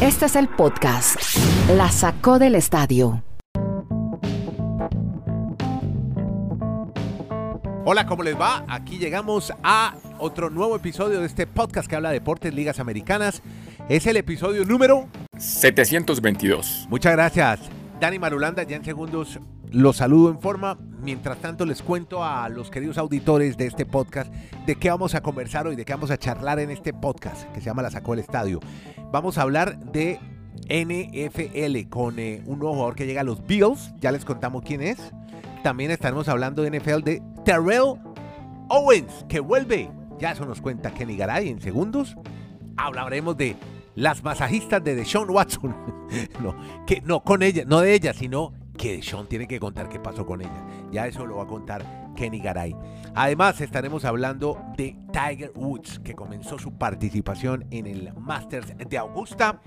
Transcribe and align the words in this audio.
Este 0.00 0.26
es 0.26 0.36
el 0.36 0.48
podcast. 0.48 1.16
La 1.76 1.90
sacó 1.90 2.38
del 2.38 2.54
estadio. 2.54 3.22
Hola, 7.84 8.06
¿cómo 8.06 8.22
les 8.22 8.38
va? 8.38 8.64
Aquí 8.68 8.98
llegamos 8.98 9.52
a 9.62 9.94
otro 10.18 10.50
nuevo 10.50 10.76
episodio 10.76 11.20
de 11.20 11.26
este 11.26 11.46
podcast 11.46 11.88
que 11.88 11.96
habla 11.96 12.10
de 12.10 12.20
deportes, 12.20 12.54
ligas 12.54 12.78
americanas. 12.78 13.42
Es 13.88 14.06
el 14.06 14.16
episodio 14.16 14.64
número 14.64 15.08
722. 15.38 16.86
Muchas 16.88 17.12
gracias. 17.12 17.60
Dani 18.00 18.18
Marulanda, 18.18 18.62
ya 18.62 18.76
en 18.76 18.84
segundos 18.84 19.38
los 19.72 19.96
saludo 19.96 20.30
en 20.30 20.40
forma. 20.40 20.78
Mientras 21.02 21.38
tanto, 21.38 21.64
les 21.64 21.82
cuento 21.82 22.24
a 22.24 22.48
los 22.48 22.70
queridos 22.70 22.98
auditores 22.98 23.56
de 23.56 23.66
este 23.66 23.86
podcast 23.86 24.32
de 24.66 24.76
qué 24.76 24.90
vamos 24.90 25.14
a 25.14 25.22
conversar 25.22 25.66
hoy, 25.66 25.76
de 25.76 25.84
qué 25.84 25.94
vamos 25.94 26.10
a 26.10 26.18
charlar 26.18 26.58
en 26.58 26.70
este 26.70 26.92
podcast 26.92 27.50
que 27.52 27.60
se 27.60 27.66
llama 27.66 27.82
La 27.82 27.90
Sacó 27.90 28.14
el 28.14 28.20
Estadio. 28.20 28.60
Vamos 29.10 29.38
a 29.38 29.42
hablar 29.42 29.78
de 29.78 30.20
NFL 30.68 31.88
con 31.88 32.18
eh, 32.18 32.42
un 32.46 32.58
nuevo 32.58 32.74
jugador 32.74 32.94
que 32.96 33.06
llega 33.06 33.22
a 33.22 33.24
los 33.24 33.46
Bills. 33.46 33.92
Ya 34.00 34.12
les 34.12 34.24
contamos 34.24 34.62
quién 34.62 34.82
es. 34.82 34.98
También 35.62 35.90
estaremos 35.90 36.28
hablando 36.28 36.62
de 36.62 36.78
NFL 36.78 37.02
de 37.02 37.22
Terrell 37.44 37.94
Owens, 38.68 39.24
que 39.28 39.40
vuelve. 39.40 39.90
Ya 40.18 40.32
eso 40.32 40.44
nos 40.44 40.60
cuenta 40.60 40.92
Kenny 40.92 41.16
Garay 41.16 41.48
en 41.48 41.60
segundos. 41.60 42.16
Hablaremos 42.76 43.36
de 43.36 43.56
las 43.94 44.22
masajistas 44.22 44.84
de 44.84 44.94
Deshaun 44.94 45.30
Watson. 45.30 45.74
no, 46.42 46.54
que, 46.86 47.00
no 47.00 47.22
con 47.22 47.42
ella, 47.42 47.64
no 47.66 47.80
de 47.80 47.94
ella, 47.94 48.12
sino 48.12 48.52
que 48.80 48.96
Deshaun 48.96 49.26
tiene 49.26 49.46
que 49.46 49.60
contar 49.60 49.90
qué 49.90 50.00
pasó 50.00 50.24
con 50.24 50.40
ella. 50.40 50.64
Ya 50.90 51.06
eso 51.06 51.26
lo 51.26 51.36
va 51.36 51.42
a 51.42 51.46
contar 51.46 51.84
Kenny 52.16 52.40
Garay. 52.40 52.74
Además, 53.14 53.60
estaremos 53.60 54.06
hablando 54.06 54.58
de 54.74 54.96
Tiger 55.12 55.52
Woods, 55.54 55.98
que 55.98 56.14
comenzó 56.14 56.58
su 56.58 56.72
participación 56.72 57.66
en 57.70 57.86
el 57.86 58.14
Masters 58.14 58.72
de 58.78 58.96
Augusta 58.96 59.60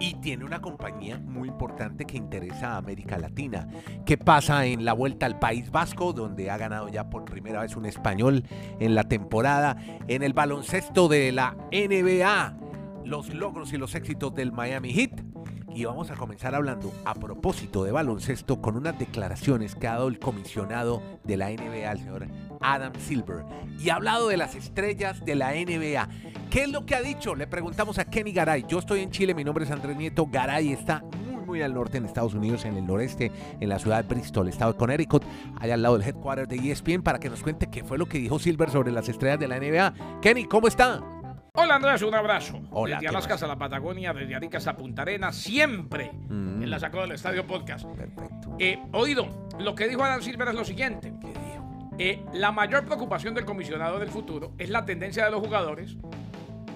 y 0.00 0.14
tiene 0.14 0.44
una 0.44 0.60
compañía 0.60 1.20
muy 1.20 1.48
importante 1.48 2.04
que 2.04 2.16
interesa 2.16 2.72
a 2.72 2.76
América 2.78 3.16
Latina. 3.16 3.68
¿Qué 4.04 4.18
pasa 4.18 4.66
en 4.66 4.84
la 4.84 4.92
vuelta 4.92 5.26
al 5.26 5.38
País 5.38 5.70
Vasco, 5.70 6.12
donde 6.12 6.50
ha 6.50 6.56
ganado 6.56 6.88
ya 6.88 7.08
por 7.10 7.24
primera 7.26 7.60
vez 7.60 7.76
un 7.76 7.86
español 7.86 8.42
en 8.80 8.96
la 8.96 9.04
temporada? 9.04 9.76
En 10.08 10.24
el 10.24 10.32
baloncesto 10.32 11.06
de 11.06 11.30
la 11.30 11.56
NBA, 11.70 12.56
los 13.04 13.32
logros 13.32 13.72
y 13.72 13.76
los 13.76 13.94
éxitos 13.94 14.34
del 14.34 14.50
Miami 14.50 14.92
Heat 14.92 15.28
y 15.74 15.84
vamos 15.84 16.10
a 16.10 16.16
comenzar 16.16 16.54
hablando 16.54 16.92
a 17.04 17.14
propósito 17.14 17.84
de 17.84 17.92
baloncesto 17.92 18.60
con 18.60 18.76
unas 18.76 18.98
declaraciones 18.98 19.74
que 19.74 19.86
ha 19.86 19.92
dado 19.92 20.08
el 20.08 20.18
comisionado 20.18 21.02
de 21.24 21.36
la 21.36 21.50
NBA, 21.50 21.92
el 21.92 21.98
señor 21.98 22.26
Adam 22.60 22.92
Silver, 22.98 23.44
y 23.78 23.90
ha 23.90 23.96
hablado 23.96 24.28
de 24.28 24.36
las 24.36 24.54
estrellas 24.54 25.24
de 25.24 25.34
la 25.34 25.52
NBA. 25.52 26.08
¿Qué 26.50 26.62
es 26.62 26.68
lo 26.68 26.86
que 26.86 26.94
ha 26.94 27.02
dicho? 27.02 27.34
Le 27.34 27.46
preguntamos 27.46 27.98
a 27.98 28.04
Kenny 28.04 28.32
Garay. 28.32 28.64
Yo 28.66 28.78
estoy 28.78 29.00
en 29.00 29.10
Chile, 29.10 29.34
mi 29.34 29.44
nombre 29.44 29.64
es 29.64 29.70
Andrés 29.70 29.96
Nieto. 29.96 30.26
Garay 30.30 30.72
está 30.72 31.04
muy, 31.26 31.44
muy 31.44 31.62
al 31.62 31.74
norte 31.74 31.98
en 31.98 32.06
Estados 32.06 32.34
Unidos, 32.34 32.64
en 32.64 32.76
el 32.76 32.86
noreste, 32.86 33.30
en 33.60 33.68
la 33.68 33.78
ciudad 33.78 34.02
de 34.02 34.14
Bristol, 34.14 34.48
estado 34.48 34.72
de 34.72 34.78
Connecticut, 34.78 35.24
allá 35.60 35.74
al 35.74 35.82
lado 35.82 35.98
del 35.98 36.08
headquarter 36.08 36.48
de 36.48 36.72
ESPN, 36.72 37.02
para 37.02 37.18
que 37.18 37.28
nos 37.28 37.42
cuente 37.42 37.68
qué 37.68 37.84
fue 37.84 37.98
lo 37.98 38.06
que 38.06 38.18
dijo 38.18 38.38
Silver 38.38 38.70
sobre 38.70 38.92
las 38.92 39.08
estrellas 39.08 39.38
de 39.38 39.48
la 39.48 39.58
NBA. 39.58 40.20
Kenny, 40.22 40.44
¿cómo 40.46 40.68
está? 40.68 41.02
Hola 41.60 41.74
Andrés, 41.74 42.02
un 42.02 42.14
abrazo. 42.14 42.60
Hola, 42.70 42.94
desde 42.94 43.00
¿qué 43.00 43.08
Alaska 43.08 43.34
a 43.34 43.48
la 43.48 43.58
Patagonia, 43.58 44.12
desde 44.12 44.32
Arica 44.36 44.58
a 44.64 44.76
Punta 44.76 45.02
Arenas, 45.02 45.34
siempre 45.34 46.12
Mm. 46.28 46.62
en 46.62 46.70
la 46.70 46.78
sacó 46.78 47.00
del 47.00 47.10
Estadio 47.10 47.44
Podcast. 47.48 47.84
Perfecto. 47.84 48.54
Eh, 48.60 48.78
oído, 48.92 49.48
lo 49.58 49.74
que 49.74 49.88
dijo 49.88 50.04
Adam 50.04 50.22
Silver 50.22 50.46
es 50.46 50.54
lo 50.54 50.64
siguiente. 50.64 51.12
¿Qué 51.20 51.26
dijo? 51.26 51.90
Eh, 51.98 52.24
la 52.32 52.52
mayor 52.52 52.84
preocupación 52.84 53.34
del 53.34 53.44
comisionado 53.44 53.98
del 53.98 54.08
futuro 54.08 54.52
es 54.56 54.70
la 54.70 54.84
tendencia 54.84 55.24
de 55.24 55.32
los 55.32 55.40
jugadores 55.40 55.96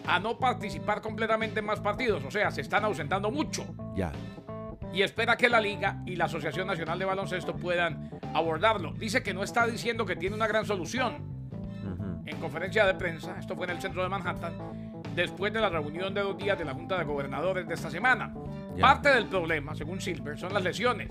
a 0.04 0.18
no 0.18 0.40
participar 0.40 1.00
completamente 1.00 1.60
en 1.60 1.66
más 1.66 1.78
partidos. 1.78 2.24
O 2.24 2.32
sea, 2.32 2.50
se 2.50 2.60
están 2.62 2.84
ausentando 2.84 3.30
mucho. 3.30 3.64
Ya. 3.94 4.10
Y 4.92 5.02
espera 5.02 5.36
que 5.36 5.48
la 5.48 5.60
Liga 5.60 6.02
y 6.06 6.16
la 6.16 6.24
Asociación 6.24 6.66
Nacional 6.66 6.98
de 6.98 7.04
Baloncesto 7.04 7.54
puedan 7.54 8.10
abordarlo. 8.34 8.94
Dice 8.94 9.22
que 9.22 9.32
no 9.32 9.44
está 9.44 9.64
diciendo 9.64 10.04
que 10.04 10.16
tiene 10.16 10.34
una 10.34 10.48
gran 10.48 10.66
solución. 10.66 11.31
En 12.32 12.40
conferencia 12.40 12.86
de 12.86 12.94
prensa, 12.94 13.36
esto 13.38 13.54
fue 13.54 13.66
en 13.66 13.72
el 13.72 13.80
centro 13.80 14.02
de 14.02 14.08
Manhattan, 14.08 14.54
después 15.14 15.52
de 15.52 15.60
la 15.60 15.68
reunión 15.68 16.14
de 16.14 16.22
dos 16.22 16.36
días 16.38 16.58
de 16.58 16.64
la 16.64 16.72
Junta 16.72 16.98
de 16.98 17.04
Gobernadores 17.04 17.68
de 17.68 17.74
esta 17.74 17.90
semana. 17.90 18.34
Ya. 18.74 18.80
Parte 18.80 19.10
del 19.10 19.26
problema, 19.26 19.74
según 19.74 20.00
Silver, 20.00 20.38
son 20.38 20.54
las 20.54 20.64
lesiones. 20.64 21.10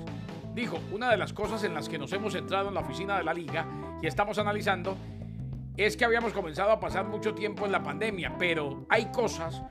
Dijo, 0.56 0.80
una 0.92 1.12
de 1.12 1.18
las 1.18 1.32
cosas 1.32 1.64
en 1.64 1.76
las 1.76 1.88
que 1.88 2.00
nos 2.00 2.12
hemos 2.12 2.34
centrado 2.34 2.70
en 2.70 2.74
la 2.74 2.82
oficina 2.82 3.18
de 3.18 3.24
la 3.24 3.34
liga 3.34 3.68
y 4.02 4.08
estamos 4.08 4.40
analizando 4.40 4.98
es 5.78 5.96
que 5.96 6.06
habíamos 6.06 6.34
comenzado 6.34 6.72
a 6.72 6.80
pasar 6.80 7.06
mucho 7.06 7.36
tiempo 7.36 7.66
en 7.66 7.72
la 7.72 7.84
pandemia, 7.84 8.36
pero 8.38 8.86
hay 8.90 9.12
cosas 9.12 9.62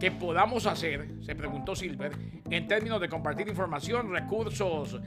que 0.00 0.10
podamos 0.10 0.66
hacer, 0.66 1.08
se 1.20 1.34
preguntó 1.36 1.76
Silver, 1.76 2.12
en 2.50 2.66
términos 2.66 3.00
de 3.00 3.08
compartir 3.08 3.48
información, 3.48 4.10
recursos 4.10 5.00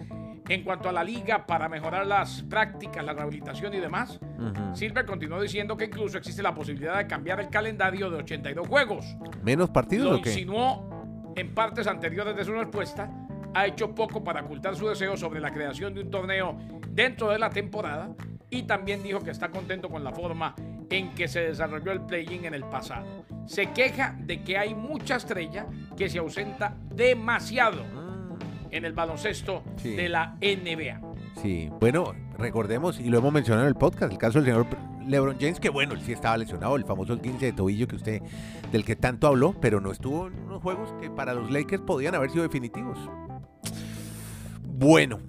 en 0.47 0.63
cuanto 0.63 0.90
a 0.90 0.91
la 0.91 1.03
liga 1.03 1.46
para 1.46 1.69
mejorar 1.69 2.06
las 2.06 2.41
prácticas, 2.44 3.03
la 3.06 3.13
rehabilitación 3.13 3.74
y 3.74 3.79
demás. 3.79 4.19
Silver 4.74 5.06
continuó 5.06 5.41
diciendo 5.41 5.78
que 5.78 5.85
incluso 5.85 6.18
existe 6.18 6.41
la 6.41 6.53
posibilidad 6.53 6.97
de 6.97 7.07
cambiar 7.07 7.40
el 7.40 7.50
calendario 7.50 8.09
de 8.09 8.18
82 8.18 8.68
juegos. 8.68 9.06
¿Menos 9.44 9.69
partidos 9.69 10.12
Lo 10.12 10.18
o 10.18 10.22
qué? 10.22 10.29
insinuó 10.29 11.34
en 11.35 11.53
partes 11.53 11.88
anteriores 11.88 12.35
de 12.35 12.44
su 12.44 12.52
respuesta. 12.53 13.09
Ha 13.53 13.66
hecho 13.68 13.94
poco 13.94 14.24
para 14.24 14.41
ocultar 14.41 14.75
su 14.75 14.88
deseo 14.88 15.18
sobre 15.18 15.40
la 15.40 15.52
creación 15.52 15.94
de 15.94 16.02
un 16.02 16.09
torneo 16.09 16.58
dentro 16.90 17.29
de 17.29 17.40
la 17.40 17.50
temporada 17.50 18.09
y 18.50 18.63
también 18.63 19.03
dijo 19.03 19.19
que 19.19 19.31
está 19.31 19.50
contento 19.50 19.90
con 19.90 20.03
la 20.03 20.12
forma 20.12 20.56
en 20.90 21.13
que 21.16 21.28
se 21.28 21.41
desarrolló 21.41 21.91
el 21.91 22.02
play-in 22.02 22.46
en 22.46 22.53
el 22.53 22.63
pasado. 22.66 23.06
Se 23.46 23.68
queja 23.68 24.16
de 24.19 24.44
que 24.44 24.58
hay 24.58 24.75
mucha 24.75 25.16
estrella 25.16 25.66
que 25.97 26.09
se 26.09 26.19
ausenta 26.19 26.75
demasiado 26.94 27.84
en 28.71 28.85
el 28.85 28.93
baloncesto 28.93 29.63
Sí. 29.77 29.95
de 29.95 30.09
la 30.09 30.35
NBA. 30.41 31.01
Sí, 31.41 31.69
bueno, 31.79 32.13
recordemos, 32.37 32.99
y 32.99 33.09
lo 33.09 33.19
hemos 33.19 33.31
mencionado 33.33 33.63
en 33.63 33.69
el 33.69 33.75
podcast, 33.75 34.11
el 34.11 34.17
caso 34.17 34.39
del 34.41 34.45
señor 34.45 34.67
LeBron 35.07 35.37
James, 35.39 35.59
que 35.59 35.69
bueno, 35.69 35.93
él 35.93 36.01
sí 36.01 36.11
estaba 36.11 36.37
lesionado, 36.37 36.75
el 36.75 36.85
famoso 36.85 37.19
15 37.19 37.45
de 37.47 37.53
tobillo 37.53 37.87
que 37.87 37.95
usted, 37.95 38.21
del 38.71 38.83
que 38.85 38.95
tanto 38.95 39.27
habló, 39.27 39.53
pero 39.59 39.79
no 39.81 39.91
estuvo 39.91 40.27
en 40.27 40.39
unos 40.43 40.61
juegos 40.61 40.93
que 41.01 41.09
para 41.09 41.33
los 41.33 41.49
Lakers 41.51 41.81
podían 41.83 42.15
haber 42.15 42.29
sido 42.31 42.43
definitivos. 42.43 42.97
Bueno, 44.63 45.19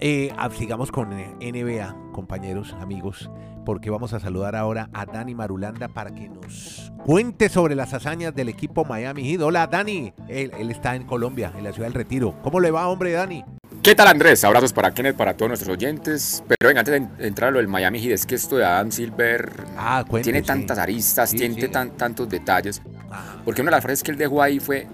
eh, 0.00 0.32
ah, 0.36 0.48
sigamos 0.50 0.90
con 0.92 1.12
eh, 1.12 1.34
NBA, 1.40 1.94
compañeros, 2.12 2.74
amigos, 2.80 3.30
porque 3.64 3.90
vamos 3.90 4.12
a 4.12 4.20
saludar 4.20 4.54
ahora 4.56 4.88
a 4.92 5.06
Dani 5.06 5.34
Marulanda 5.34 5.88
para 5.88 6.10
que 6.14 6.28
nos 6.28 6.92
cuente 7.04 7.48
sobre 7.48 7.74
las 7.74 7.92
hazañas 7.94 8.34
del 8.34 8.48
equipo 8.48 8.84
Miami 8.84 9.24
Heat. 9.30 9.40
Hola, 9.42 9.66
Dani. 9.66 10.12
Él, 10.28 10.52
él 10.58 10.70
está 10.70 10.94
en 10.96 11.04
Colombia, 11.04 11.52
en 11.56 11.64
la 11.64 11.72
ciudad 11.72 11.86
del 11.86 11.94
Retiro. 11.94 12.34
¿Cómo 12.42 12.60
le 12.60 12.70
va, 12.70 12.86
hombre, 12.88 13.12
Dani? 13.12 13.44
¿Qué 13.82 13.94
tal 13.94 14.08
Andrés? 14.08 14.42
Abrazos 14.44 14.72
para 14.72 14.92
Kenneth, 14.92 15.16
para 15.16 15.36
todos 15.36 15.48
nuestros 15.50 15.72
oyentes. 15.76 16.42
Pero 16.48 16.68
venga, 16.68 16.80
antes 16.80 16.92
de 16.92 16.96
en- 16.98 17.10
entrar 17.18 17.48
a 17.48 17.50
lo 17.52 17.58
del 17.58 17.68
Miami 17.68 18.00
Heat, 18.00 18.12
es 18.12 18.26
que 18.26 18.34
esto 18.34 18.56
de 18.56 18.64
Adam 18.64 18.90
Silver 18.90 19.64
Ah, 19.76 20.04
tiene 20.22 20.40
sí. 20.40 20.46
tantas 20.46 20.78
aristas, 20.78 21.30
Sí, 21.30 21.36
tiene 21.36 21.54
sí. 21.60 21.68
tan- 21.68 21.90
tantos 21.92 22.28
detalles. 22.28 22.82
Ah, 23.10 23.36
Porque 23.44 23.62
una 23.62 23.70
de 23.70 23.76
las 23.76 23.82
frases 23.82 24.02
que 24.02 24.10
él 24.10 24.16
dejó 24.18 24.42
ahí 24.42 24.58
fue 24.58 24.86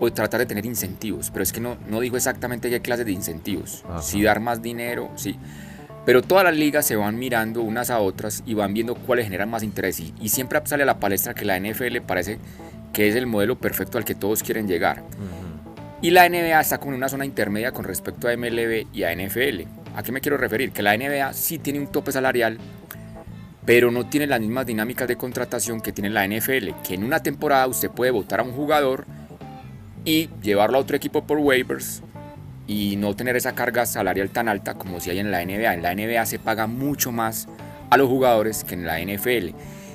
o 0.00 0.12
tratar 0.12 0.40
de 0.40 0.46
tener 0.46 0.66
incentivos, 0.66 1.30
pero 1.30 1.42
es 1.42 1.52
que 1.52 1.60
no, 1.60 1.76
no 1.88 2.00
dijo 2.00 2.16
exactamente 2.16 2.70
qué 2.70 2.80
clase 2.80 3.04
de 3.04 3.12
incentivos. 3.12 3.84
Ajá. 3.88 4.02
Si 4.02 4.22
dar 4.22 4.40
más 4.40 4.62
dinero, 4.62 5.10
sí. 5.16 5.36
Pero 6.04 6.20
todas 6.20 6.44
las 6.44 6.54
ligas 6.54 6.84
se 6.84 6.96
van 6.96 7.18
mirando 7.18 7.62
unas 7.62 7.90
a 7.90 8.00
otras 8.00 8.42
y 8.44 8.54
van 8.54 8.74
viendo 8.74 8.94
cuáles 8.94 9.24
generan 9.24 9.48
más 9.48 9.62
interés. 9.62 10.00
Y, 10.00 10.12
y 10.20 10.28
siempre 10.28 10.60
sale 10.64 10.82
a 10.82 10.86
la 10.86 11.00
palestra 11.00 11.32
que 11.32 11.44
la 11.46 11.58
NFL 11.58 12.00
parece 12.06 12.38
que 12.94 13.08
es 13.08 13.14
el 13.16 13.26
modelo 13.26 13.58
perfecto 13.58 13.98
al 13.98 14.04
que 14.06 14.14
todos 14.14 14.42
quieren 14.42 14.66
llegar. 14.66 15.02
Y 16.00 16.10
la 16.10 16.28
NBA 16.28 16.60
está 16.60 16.78
como 16.78 16.92
en 16.92 16.98
una 16.98 17.08
zona 17.08 17.24
intermedia 17.24 17.72
con 17.72 17.84
respecto 17.84 18.28
a 18.28 18.36
MLB 18.36 18.86
y 18.92 19.02
a 19.04 19.14
NFL. 19.14 19.62
¿A 19.96 20.02
qué 20.02 20.12
me 20.12 20.20
quiero 20.20 20.36
referir? 20.36 20.70
Que 20.70 20.82
la 20.82 20.96
NBA 20.96 21.32
sí 21.32 21.58
tiene 21.58 21.80
un 21.80 21.88
tope 21.88 22.12
salarial, 22.12 22.58
pero 23.64 23.90
no 23.90 24.06
tiene 24.06 24.26
las 24.26 24.40
mismas 24.40 24.66
dinámicas 24.66 25.08
de 25.08 25.16
contratación 25.16 25.80
que 25.80 25.92
tiene 25.92 26.10
la 26.10 26.26
NFL, 26.26 26.70
que 26.86 26.94
en 26.94 27.04
una 27.04 27.20
temporada 27.20 27.66
usted 27.66 27.90
puede 27.90 28.10
votar 28.10 28.40
a 28.40 28.42
un 28.42 28.52
jugador 28.52 29.06
y 30.04 30.28
llevarlo 30.42 30.78
a 30.78 30.80
otro 30.80 30.96
equipo 30.96 31.24
por 31.24 31.38
waivers 31.38 32.02
y 32.66 32.96
no 32.96 33.14
tener 33.14 33.36
esa 33.36 33.54
carga 33.54 33.86
salarial 33.86 34.30
tan 34.30 34.48
alta 34.48 34.74
como 34.74 35.00
si 35.00 35.10
hay 35.10 35.18
en 35.18 35.30
la 35.30 35.44
NBA. 35.44 35.74
En 35.74 35.82
la 35.82 35.94
NBA 35.94 36.24
se 36.26 36.38
paga 36.38 36.66
mucho 36.66 37.12
más 37.12 37.48
a 37.90 37.96
los 37.96 38.08
jugadores 38.08 38.64
que 38.64 38.74
en 38.74 38.86
la 38.86 39.00
NFL. 39.00 39.50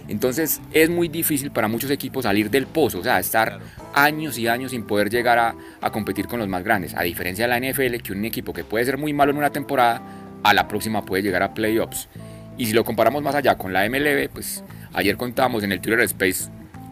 Entonces 0.08 0.62
es 0.74 0.90
muy 0.90 1.08
difícil 1.08 1.52
para 1.52 1.68
muchos 1.68 1.92
equipos 1.92 2.24
salir 2.24 2.50
del 2.50 2.66
pozo, 2.66 3.00
o 3.00 3.04
sea, 3.04 3.20
estar 3.20 3.60
años 3.94 4.38
y 4.40 4.48
años 4.48 4.72
sin 4.72 4.84
poder 4.84 5.10
llegar 5.10 5.38
a, 5.38 5.56
a 5.82 5.92
competir 5.92 6.28
con 6.28 6.40
los 6.40 6.48
más 6.48 6.64
grandes. 6.64 6.96
A 6.96 7.04
diferencia 7.04 7.48
de 7.48 7.60
la 7.60 7.72
NFL, 7.72 7.98
que 8.02 8.14
un 8.14 8.26
equipo 8.26 8.52
que 8.52 8.64
puede 8.64 8.86
ser 8.86 8.98
muy 8.98 9.14
malo 9.14 9.32
en 9.32 9.38
una 9.38 9.52
temporada, 9.52 10.02
a 10.44 10.54
la 10.54 10.68
próxima 10.68 11.06
puede 11.06 11.22
llegar 11.22 11.44
a 11.44 11.54
playoffs. 11.54 12.08
Y 12.58 12.66
si 12.66 12.74
lo 12.74 12.84
comparamos 12.84 13.22
más 13.22 13.36
allá 13.36 13.58
con 13.58 13.72
la 13.72 13.88
MLB, 13.88 14.30
pues 14.30 14.64
ayer 14.94 15.16
contábamos 15.16 15.64
en 15.64 15.72
el 15.72 15.80
Twitter 15.80 16.02
Space 16.02 16.50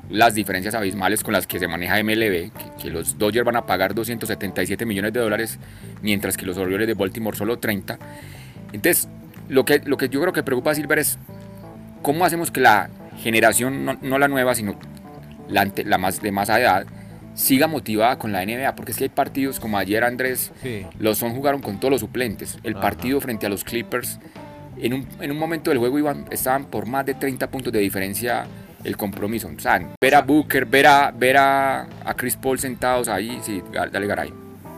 las 0.10 0.34
diferencias 0.36 0.74
abismales 0.74 1.24
con 1.24 1.34
las 1.34 1.48
que 1.48 1.60
se 1.60 1.68
maneja 1.68 2.02
MLB, 2.02 2.52
que, 2.52 2.52
que 2.82 2.90
los 2.90 3.18
Dodgers 3.18 3.46
van 3.46 3.58
a 3.58 3.66
pagar 3.66 3.94
277 3.94 4.86
millones 4.86 5.14
de 5.14 5.20
dólares, 5.20 5.60
mientras 6.02 6.38
que 6.38 6.46
los 6.46 6.58
Orioles 6.58 6.88
de 6.88 6.94
Baltimore 6.94 7.36
solo 7.38 7.60
30. 7.60 7.98
Entonces, 8.74 9.08
lo 9.50 9.66
que, 9.66 9.80
lo 9.86 9.98
que 9.98 10.10
yo 10.10 10.22
creo 10.22 10.34
que 10.34 10.44
preocupa 10.44 10.72
a 10.72 10.76
Silver 10.76 11.00
es 11.00 11.18
cómo 12.02 12.26
hacemos 12.26 12.52
que 12.52 12.62
la 12.62 12.90
generación, 13.22 13.84
no, 13.86 13.98
no 14.02 14.18
la 14.20 14.28
nueva, 14.28 14.56
sino 14.56 14.78
la, 15.50 15.62
ante- 15.62 15.84
la 15.84 15.98
más 15.98 16.22
de 16.22 16.32
más 16.32 16.50
edad, 16.50 16.86
siga 17.34 17.68
motivada 17.68 18.18
con 18.18 18.32
la 18.32 18.46
NBA, 18.46 18.76
porque 18.76 18.92
es 18.92 18.98
que 18.98 19.04
hay 19.06 19.10
partidos 19.10 19.60
como 19.60 19.78
ayer 19.78 20.04
Andrés, 20.04 20.52
Sí. 20.64 20.86
los 21.00 21.18
son 21.18 21.34
jugaron 21.36 21.62
con 21.62 21.80
todos 21.80 21.92
los 21.92 22.02
suplentes. 22.02 22.58
El 22.64 22.74
Ajá. 22.74 22.82
partido 22.82 23.20
frente 23.22 23.46
a 23.46 23.50
los 23.50 23.64
Clippers, 23.64 24.20
en 24.80 24.94
un, 24.94 25.08
en 25.20 25.32
un 25.32 25.38
momento 25.38 25.70
del 25.70 25.80
juego 25.80 26.00
iban, 26.00 26.26
estaban 26.32 26.66
por 26.66 26.86
más 26.86 27.06
de 27.06 27.14
30 27.14 27.50
puntos 27.50 27.74
de 27.74 27.80
diferencia 27.80 28.46
el 28.88 28.98
compromiso. 28.98 29.50
O 29.56 29.60
sea, 29.60 29.80
ver 30.02 30.16
a 30.16 30.22
Booker, 30.22 30.66
ver 30.66 30.88
a, 30.88 31.12
ver 31.12 31.38
a, 31.38 31.82
a 32.06 32.14
Chris 32.16 32.36
Paul 32.38 32.58
sentados 32.58 33.08
ahí, 33.10 33.40
sí, 33.44 33.62
dale 33.72 34.08
garay. 34.08 34.34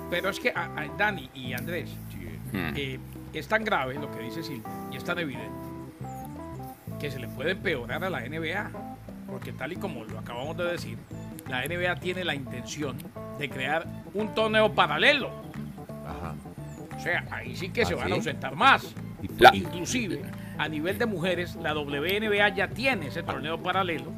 Pero 0.09 0.29
es 0.29 0.39
que 0.39 0.49
a- 0.49 0.71
a 0.75 0.87
Dani 0.97 1.29
y 1.33 1.53
Andrés, 1.53 1.89
Mm. 2.51 2.73
eh, 2.75 2.99
es 3.31 3.47
tan 3.47 3.63
grave 3.63 3.93
lo 3.93 4.09
que 4.11 4.21
dice 4.23 4.41
Silvia 4.41 4.67
y 4.91 4.97
es 4.97 5.03
tan 5.03 5.19
evidente 5.19 5.51
que 6.99 7.11
se 7.11 7.19
le 7.19 7.27
puede 7.27 7.51
empeorar 7.51 8.03
a 8.03 8.09
la 8.09 8.25
NBA. 8.25 8.71
Porque 9.27 9.53
tal 9.53 9.71
y 9.73 9.75
como 9.75 10.03
lo 10.05 10.17
acabamos 10.17 10.57
de 10.57 10.63
decir, 10.65 10.97
la 11.47 11.63
NBA 11.63 11.95
tiene 11.97 12.23
la 12.23 12.33
intención 12.33 12.97
de 13.37 13.47
crear 13.47 13.85
un 14.15 14.33
torneo 14.33 14.73
paralelo. 14.73 15.29
Ajá. 16.07 16.33
O 16.97 16.99
sea, 16.99 17.23
ahí 17.29 17.55
sí 17.55 17.69
que 17.69 17.85
se 17.85 17.93
¿Ah, 17.93 17.97
van 17.97 18.07
sí? 18.07 18.11
a 18.13 18.15
ausentar 18.15 18.55
más. 18.55 18.95
La- 19.37 19.55
Inclusive, 19.55 20.23
a 20.59 20.67
nivel 20.67 20.97
de 20.99 21.05
mujeres, 21.05 21.55
la 21.55 21.73
WNBA 21.73 22.49
ya 22.49 22.67
tiene 22.67 23.07
ese 23.07 23.23
torneo 23.23 23.57
paralelo. 23.63 24.11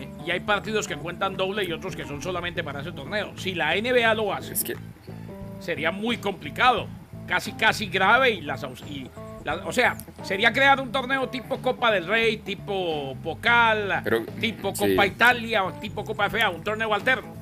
eh, 0.00 0.08
Y 0.26 0.30
hay 0.30 0.40
partidos 0.40 0.86
que 0.86 0.96
cuentan 0.96 1.36
doble 1.36 1.64
y 1.64 1.72
otros 1.72 1.96
que 1.96 2.04
son 2.04 2.22
solamente 2.22 2.62
para 2.62 2.80
ese 2.80 2.92
torneo. 2.92 3.32
Si 3.36 3.54
la 3.54 3.74
NBA 3.76 4.14
lo 4.14 4.32
hace, 4.32 4.52
Es 4.52 4.62
que 4.64 4.76
sería 5.60 5.90
muy 5.90 6.18
complicado, 6.18 6.86
casi 7.26 7.52
casi 7.52 7.86
grave 7.86 8.30
y 8.30 8.40
las 8.40 8.64
y 8.88 9.08
la- 9.44 9.56
o 9.66 9.72
sea, 9.72 9.96
sería 10.22 10.52
crear 10.52 10.80
un 10.80 10.92
torneo 10.92 11.28
tipo 11.28 11.58
Copa 11.58 11.90
del 11.90 12.06
Rey, 12.06 12.36
tipo 12.38 13.16
Pocal, 13.22 14.00
Pero, 14.04 14.24
tipo 14.40 14.72
sí. 14.74 14.90
Copa 14.90 15.06
Italia 15.06 15.64
o 15.64 15.72
tipo 15.74 16.04
Copa 16.04 16.26
FA, 16.30 16.50
un 16.50 16.62
torneo 16.62 16.94
alterno. 16.94 17.34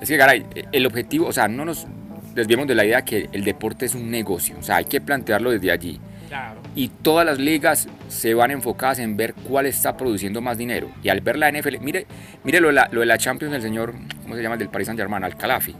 Es 0.00 0.08
que, 0.08 0.16
caray, 0.16 0.44
el 0.72 0.86
objetivo, 0.86 1.26
o 1.28 1.32
sea, 1.32 1.48
no 1.48 1.64
nos 1.66 1.86
desviemos 2.34 2.66
de 2.66 2.74
la 2.74 2.84
idea 2.84 3.02
que 3.02 3.28
el 3.32 3.44
deporte 3.44 3.86
es 3.86 3.94
un 3.94 4.10
negocio, 4.10 4.56
o 4.58 4.62
sea, 4.62 4.76
hay 4.76 4.84
que 4.86 5.00
plantearlo 5.00 5.50
desde 5.50 5.70
allí. 5.70 6.00
Claro. 6.28 6.60
Y 6.74 6.88
todas 6.88 7.24
las 7.26 7.38
ligas 7.38 7.88
se 8.08 8.34
van 8.34 8.50
enfocadas 8.50 8.98
en 8.98 9.16
ver 9.16 9.34
cuál 9.34 9.66
está 9.66 9.96
produciendo 9.96 10.40
más 10.40 10.58
dinero. 10.58 10.90
Y 11.02 11.08
al 11.08 11.20
ver 11.20 11.36
la 11.38 11.50
NFL, 11.50 11.78
mire, 11.80 12.06
mire 12.44 12.60
lo 12.60 12.68
de 12.68 12.74
la, 12.74 12.88
lo 12.92 13.00
de 13.00 13.06
la 13.06 13.18
Champions 13.18 13.52
del 13.52 13.62
señor, 13.62 13.94
¿cómo 14.22 14.34
se 14.34 14.42
llama? 14.42 14.54
El 14.54 14.60
del 14.60 14.68
Paris 14.68 14.86
Saint 14.86 14.98
Germain, 14.98 15.22
Al-Khalafi. 15.24 15.74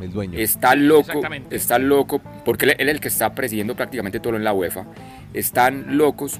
El 0.00 0.12
dueño. 0.12 0.38
Está 0.38 0.74
loco, 0.76 1.20
está 1.50 1.78
loco, 1.78 2.20
porque 2.44 2.66
él, 2.66 2.76
él 2.78 2.88
es 2.90 2.94
el 2.96 3.00
que 3.00 3.08
está 3.08 3.34
presidiendo 3.34 3.74
prácticamente 3.74 4.20
todo 4.20 4.36
en 4.36 4.44
la 4.44 4.52
UEFA. 4.52 4.84
Están 5.32 5.96
locos 5.96 6.38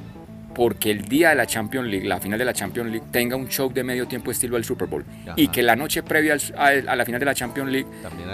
porque 0.54 0.90
el 0.90 1.02
día 1.04 1.30
de 1.30 1.34
la 1.36 1.46
Champions 1.46 1.86
League, 1.88 2.06
la 2.06 2.18
final 2.18 2.38
de 2.38 2.44
la 2.46 2.52
Champions 2.54 2.90
League, 2.90 3.06
tenga 3.10 3.36
un 3.36 3.46
show 3.48 3.70
de 3.72 3.82
medio 3.84 4.06
tiempo 4.06 4.30
estilo 4.30 4.56
al 4.56 4.64
Super 4.64 4.88
Bowl. 4.88 5.04
Y 5.36 5.48
que 5.48 5.62
la 5.62 5.76
noche 5.76 6.02
previa 6.02 6.34
al- 6.34 6.88
a, 6.88 6.92
a 6.92 6.96
la 6.96 7.04
final 7.04 7.18
de 7.20 7.26
la 7.26 7.34
Champions 7.34 7.70
League 7.70 7.86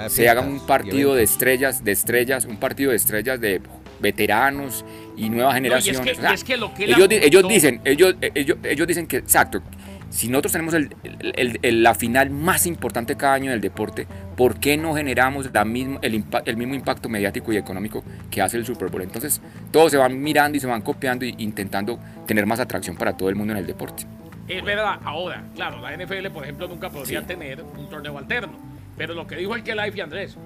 se 0.08 0.28
haga 0.28 0.40
un 0.40 0.64
partido 0.66 1.14
de 1.14 1.22
estrellas, 1.24 1.82
de 1.84 1.90
estrellas, 1.92 2.44
un 2.44 2.58
partido 2.58 2.90
de 2.90 2.96
estrellas 2.96 3.40
de 3.40 3.60
veteranos 4.02 4.84
y 5.16 5.30
nuevas 5.30 5.54
No, 5.54 5.66
y 5.66 5.68
es 5.68 5.84
generaciones. 5.84 6.00
que- 6.02 6.10
O 6.12 6.20
sea, 6.20 6.30
y 6.30 6.34
es 6.34 6.44
que 6.44 6.56
lo 6.58 6.74
que 6.74 6.84
él 6.84 6.94
ellos, 7.24 7.48
dicen, 7.48 7.80
ellos, 7.84 8.14
ellos, 8.34 8.58
ellos 8.64 8.86
dicen 8.86 9.06
que, 9.06 9.16
exacto, 9.18 9.62
si 10.10 10.28
nosotros 10.28 10.52
tenemos 10.52 10.74
el- 10.74 10.94
el- 11.34 11.58
el- 11.62 11.82
la 11.82 11.94
final 11.94 12.28
más 12.28 12.66
importante 12.66 13.16
cada 13.16 13.32
año 13.34 13.50
del 13.50 13.60
deporte, 13.62 14.06
¿por 14.36 14.60
qué 14.60 14.76
no 14.76 14.94
generamos 14.94 15.50
la 15.54 15.64
misma, 15.64 15.98
el, 16.02 16.14
impa- 16.14 16.42
el 16.44 16.56
mismo 16.58 16.74
impacto 16.74 17.08
mediático 17.08 17.50
y 17.52 17.56
económico 17.56 18.04
que 18.30 18.42
hace 18.42 18.58
el 18.58 18.66
Super 18.66 18.88
Bowl? 18.90 19.00
Entonces, 19.02 19.40
todos 19.70 19.90
se 19.90 19.96
van 19.96 20.20
mirando 20.20 20.58
y 20.58 20.60
se 20.60 20.66
van 20.66 20.82
copiando 20.82 21.24
e 21.24 21.34
intentando 21.38 21.98
tener 22.26 22.44
más 22.44 22.60
atracción 22.60 22.96
para 22.96 23.16
todo 23.16 23.30
el 23.30 23.36
mundo 23.36 23.52
en 23.54 23.58
el 23.60 23.66
deporte. 23.66 24.04
Es 24.48 24.62
verdad, 24.62 24.98
ahora, 25.04 25.44
claro, 25.54 25.80
la 25.80 25.94
NFL, 25.94 26.28
por 26.30 26.42
ejemplo, 26.42 26.68
nunca 26.68 26.90
podría 26.90 27.20
Sí. 27.20 27.26
tener 27.26 27.62
un 27.62 27.88
torneo 27.88 28.18
alterno. 28.18 28.52
Pero 28.98 29.14
lo 29.14 29.26
que 29.26 29.36
dijo 29.36 29.54
el 29.54 29.62
que 29.62 29.74
Life 29.74 29.96
y 29.96 30.00
Andrés, 30.02 30.36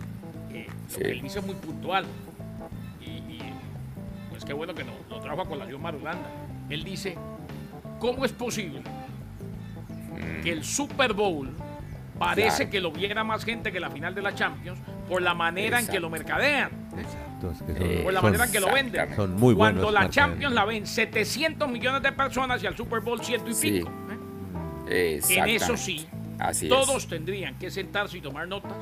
eh, 0.53 0.67
Sí. 0.89 1.01
lo 1.01 1.07
que 1.07 1.13
él 1.13 1.23
dice 1.23 1.39
es 1.41 1.45
muy 1.47 1.57
puntual. 1.57 2.05
Qué 4.47 4.53
bueno 4.53 4.75
que 4.75 4.85
no, 4.85 4.93
lo 5.11 5.21
trajo 5.21 5.43
a 5.43 5.47
colación 5.49 5.83
Marulanda. 5.83 6.29
Él 6.71 6.85
dice, 6.85 7.17
¿cómo 7.99 8.25
es 8.25 8.33
posible 8.33 8.83
que 10.43 10.53
el 10.53 10.65
Super 10.65 11.13
Bowl 11.13 11.51
parece 12.19 12.57
Claro. 12.69 12.71
que 12.71 12.81
lo 12.81 12.91
viera 12.93 13.25
más 13.25 13.45
gente 13.45 13.73
que 13.73 13.81
la 13.81 13.91
final 13.91 14.15
de 14.15 14.23
la 14.23 14.35
Champions 14.35 14.79
por 15.09 15.21
la 15.23 15.35
manera 15.35 15.81
en 15.81 15.87
que 15.87 15.99
lo 16.01 16.09
mercadean? 16.11 16.71
Exacto, 16.97 17.51
es 17.51 17.63
que 17.63 17.73
son, 17.75 17.83
Eh, 17.83 18.01
Por 18.05 18.13
la 18.13 18.21
son- 18.21 18.29
manera 18.31 18.45
en 18.47 18.53
que 18.53 18.61
lo 18.61 18.73
venden. 18.73 19.17
Son 19.17 19.35
muy 19.35 19.55
buenos. 19.55 19.83
Cuando 19.83 19.91
la. 20.01 20.09
Champions 20.11 20.55
la 20.55 20.65
ven 20.65 20.87
700 20.87 21.69
millones 21.69 22.03
de 22.03 22.13
personas 22.13 22.63
y 22.63 22.67
al 22.67 22.77
Super 22.77 23.01
Bowl 23.01 23.21
ciento 23.23 23.51
y 23.51 23.55
Sí. 23.55 23.71
pico. 23.73 23.91
¿eh? 24.89 25.21
En 25.31 25.49
eso 25.49 25.77
sí, 25.77 26.07
Así 26.39 26.69
todos 26.69 27.03
es. 27.03 27.09
tendrían 27.09 27.59
que 27.59 27.71
sentarse 27.71 28.19
y 28.19 28.21
tomar 28.21 28.47
notas 28.47 28.73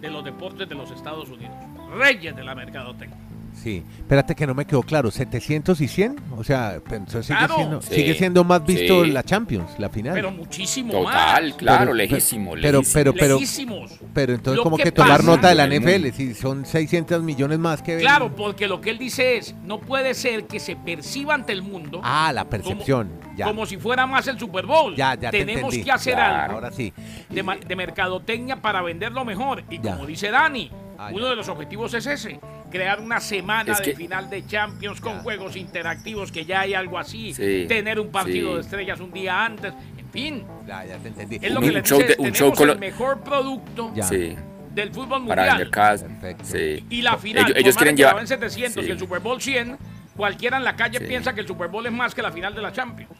de 0.00 0.08
los 0.10 0.24
deportes 0.24 0.68
de 0.68 0.74
los 0.76 0.90
Estados 0.92 1.28
Unidos. 1.28 1.52
Reyes 1.96 2.34
de 2.36 2.44
la 2.44 2.54
mercadotecnia. 2.54 3.18
Sí, 3.62 3.82
espérate 3.98 4.34
que 4.34 4.46
no 4.46 4.54
me 4.54 4.64
quedó 4.64 4.82
claro, 4.82 5.10
700 5.10 5.80
y 5.80 5.88
100, 5.88 6.16
o 6.36 6.44
sea, 6.44 6.80
sigue, 6.88 7.22
Claro. 7.26 7.56
siendo, 7.56 7.82
Sí, 7.82 7.94
sigue 7.94 8.14
siendo 8.14 8.44
más 8.44 8.64
visto 8.64 9.04
sí. 9.04 9.10
la 9.10 9.22
Champions, 9.22 9.70
la 9.78 9.88
final. 9.88 10.14
Pero 10.14 10.30
muchísimo 10.30 10.92
Total, 10.92 11.44
más. 11.48 11.54
claro, 11.56 11.78
Pero- 11.80 11.94
lejísimo, 11.94 12.52
pero- 12.54 12.72
lejísimo. 12.80 12.92
pero- 12.94 13.14
pero- 13.14 13.34
Lejísimos. 13.34 13.98
Pero 14.14 14.32
entonces 14.34 14.56
Lo 14.58 14.62
como 14.62 14.76
que 14.76 14.84
que, 14.84 14.92
tomar 14.92 15.24
nota 15.24 15.48
de 15.48 15.54
la 15.56 15.64
NFL, 15.66 16.12
si 16.12 16.34
son 16.34 16.64
600 16.64 17.22
millones 17.22 17.58
más 17.58 17.82
que 17.82 17.92
ven. 17.96 18.00
Claro, 18.00 18.34
porque 18.34 18.68
lo 18.68 18.80
que 18.80 18.90
él 18.90 18.98
dice 18.98 19.36
es, 19.38 19.54
no 19.64 19.80
puede 19.80 20.14
ser 20.14 20.44
que 20.46 20.60
se 20.60 20.76
perciba 20.76 21.34
ante 21.34 21.52
el 21.52 21.62
mundo 21.62 22.00
Ah, 22.04 22.32
la 22.32 22.44
percepción, 22.48 23.10
ya. 23.36 23.46
como 23.46 23.66
si 23.66 23.76
fuera 23.76 24.06
más 24.06 24.26
el 24.28 24.38
Super 24.38 24.66
Bowl. 24.66 24.94
ya, 24.94 25.14
ya 25.14 25.30
te 25.30 25.38
Tenemos 25.44 25.74
que 25.76 25.90
hacer 25.90 26.14
Claro. 26.14 26.42
algo 26.42 26.54
Ahora 26.54 26.70
sí. 26.70 26.92
de, 27.28 27.42
ma- 27.42 27.56
de 27.56 27.76
mercadotecnia 27.76 28.56
para 28.62 28.82
venderlo 28.82 29.24
mejor. 29.24 29.64
Y 29.70 29.80
Ya. 29.80 29.94
como 29.94 30.06
dice 30.06 30.30
Dani, 30.30 30.70
Ah, 30.98 31.10
uno 31.12 31.24
ya. 31.24 31.30
de 31.30 31.36
los 31.36 31.48
objetivos 31.48 31.94
es 31.94 32.06
ese, 32.06 32.40
crear 32.70 33.00
una 33.00 33.20
semana 33.20 33.72
Es 33.72 33.78
de 33.82 33.94
final 33.94 34.28
de 34.30 34.46
Champions 34.46 35.00
con 35.00 35.18
juegos 35.20 35.56
interactivos, 35.56 36.30
que 36.32 36.44
ya 36.44 36.60
hay 36.60 36.74
algo 36.74 36.98
así, 36.98 37.32
Sí, 37.34 37.64
tener 37.68 37.98
un 38.00 38.10
partido 38.10 38.50
sí. 38.50 38.54
de 38.56 38.60
estrellas 38.60 39.00
un 39.00 39.12
día 39.12 39.44
antes, 39.44 39.72
en 39.98 40.10
fin. 40.10 40.44
Ya, 40.66 40.84
ya 40.84 40.96
te 40.98 41.08
entendí. 41.08 41.38
Es 41.40 41.50
lo 41.52 41.60
Un 41.60 41.66
que 41.66 41.72
les 41.72 41.84
show 41.84 41.98
dice, 41.98 42.14
de- 42.16 42.22
un 42.22 42.32
show 42.32 42.52
el 42.58 42.78
mejor 42.78 43.20
producto 43.22 43.92
Ya. 43.94 44.02
Sí, 44.04 44.36
del 44.74 44.90
fútbol 44.92 45.26
para 45.26 45.54
mundial. 45.54 45.70
Perfecto. 45.70 46.44
Sí. 46.44 46.84
Y 46.90 47.02
la 47.02 47.16
final, 47.18 47.46
ellos, 47.46 47.56
ellos 47.58 47.76
quieren 47.76 47.96
llevar. 47.96 48.16
ven 48.16 48.26
700 48.26 48.86
y 48.86 48.90
el 48.90 48.98
Super 48.98 49.20
Bowl 49.20 49.40
100, 49.40 49.76
cualquiera 50.16 50.56
en 50.58 50.64
la 50.64 50.76
calle 50.76 50.98
Sí. 50.98 51.04
piensa 51.06 51.34
que 51.34 51.40
el 51.40 51.46
Super 51.46 51.68
Bowl 51.68 51.84
es 51.86 51.92
más 51.92 52.14
que 52.14 52.22
la 52.22 52.30
final 52.32 52.54
de 52.54 52.62
la 52.62 52.72
Champions. 52.72 53.10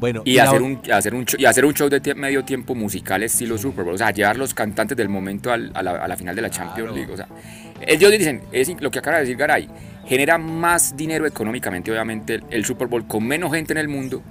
Bueno, 0.00 0.22
Y 0.24 0.34
la 0.36 0.44
hacer, 0.44 0.60
o- 0.60 0.64
un, 0.64 0.80
hacer 0.92 1.14
un 1.14 1.24
show, 1.24 1.40
y 1.40 1.44
hacer 1.44 1.64
un 1.64 1.72
show 1.74 1.88
de 1.88 2.02
tie- 2.02 2.14
medio 2.14 2.44
tiempo 2.44 2.74
musical 2.74 3.22
estilo 3.22 3.56
Super 3.58 3.84
Bowl. 3.84 3.94
O 3.94 3.98
sea, 3.98 4.10
llevar 4.10 4.36
los 4.36 4.52
cantantes 4.54 4.96
del 4.96 5.08
momento 5.08 5.50
al- 5.52 5.70
a, 5.74 5.82
la, 5.82 5.92
a 5.92 6.08
la 6.08 6.16
final 6.16 6.34
de 6.36 6.42
la 6.42 6.50
Champions. 6.50 6.94
League. 6.94 7.12
O 7.12 7.16
sea, 7.16 7.26
ellos 7.86 8.10
dicen, 8.10 8.42
es 8.52 8.70
lo 8.80 8.90
que 8.90 8.98
acaba 8.98 9.16
de 9.18 9.22
decir 9.22 9.36
Garay, 9.36 9.68
genera 10.06 10.36
más 10.38 10.96
dinero 10.96 11.26
económicamente, 11.26 11.90
obviamente, 11.90 12.34
el, 12.34 12.44
el 12.50 12.64
Super 12.64 12.88
Bowl 12.88 13.06
con 13.06 13.26
menos 13.26 13.52
gente 13.52 13.72
en 13.72 13.78
el 13.78 13.88
mundo 13.88 14.22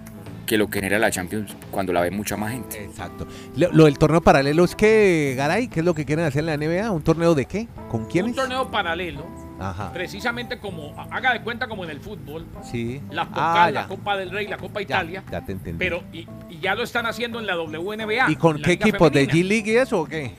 que 0.45 0.57
lo 0.57 0.69
que 0.69 0.79
genera 0.79 0.99
la 0.99 1.09
Champions 1.09 1.55
cuando 1.71 1.93
la 1.93 2.01
ve 2.01 2.11
mucha 2.11 2.35
más 2.35 2.51
gente. 2.51 2.83
Exacto. 2.83 3.25
Lo, 3.55 3.71
lo 3.71 3.85
del 3.85 3.97
torneo 3.97 4.19
paralelo 4.21 4.65
es 4.65 4.75
que, 4.75 5.33
Garay, 5.37 5.69
¿qué 5.69 5.79
es 5.79 5.85
lo 5.85 5.93
que 5.95 6.03
quieren 6.05 6.25
hacer 6.25 6.41
en 6.41 6.45
la 6.47 6.57
NBA? 6.57 6.91
¿Un 6.91 7.01
torneo 7.01 7.33
de 7.33 7.45
qué? 7.45 7.67
¿Con 7.89 8.05
quiénes? 8.07 8.31
Un 8.31 8.35
torneo 8.35 8.69
paralelo, 8.69 9.25
Ajá. 9.59 9.91
precisamente 9.93 10.57
como, 10.59 10.93
haga 11.11 11.33
de 11.33 11.41
cuenta 11.41 11.67
como 11.67 11.83
en 11.83 11.89
el 11.91 11.99
fútbol, 11.99 12.45
Sí. 12.63 13.01
la 13.11 13.27
Ah, 13.33 13.69
la 13.71 13.81
ya. 13.83 13.87
Copa 13.87 14.17
del 14.17 14.31
Rey, 14.31 14.47
la 14.47 14.57
Copa 14.57 14.81
Italia, 14.81 15.23
Ya, 15.31 15.41
te 15.45 15.51
entendí. 15.53 15.77
pero 15.79 16.03
y, 16.11 16.27
y 16.49 16.59
ya 16.59 16.75
lo 16.75 16.83
están 16.83 17.05
haciendo 17.05 17.39
en 17.39 17.45
la 17.47 17.55
WNBA. 17.57 18.29
¿Y 18.31 18.35
con 18.35 18.59
la 18.61 18.65
qué 18.67 18.73
equipos? 18.73 19.11
¿De. 19.11 19.27
G-League 19.27 19.71
y 19.71 19.75
eso 19.77 20.01
o 20.01 20.05
qué? 20.05 20.31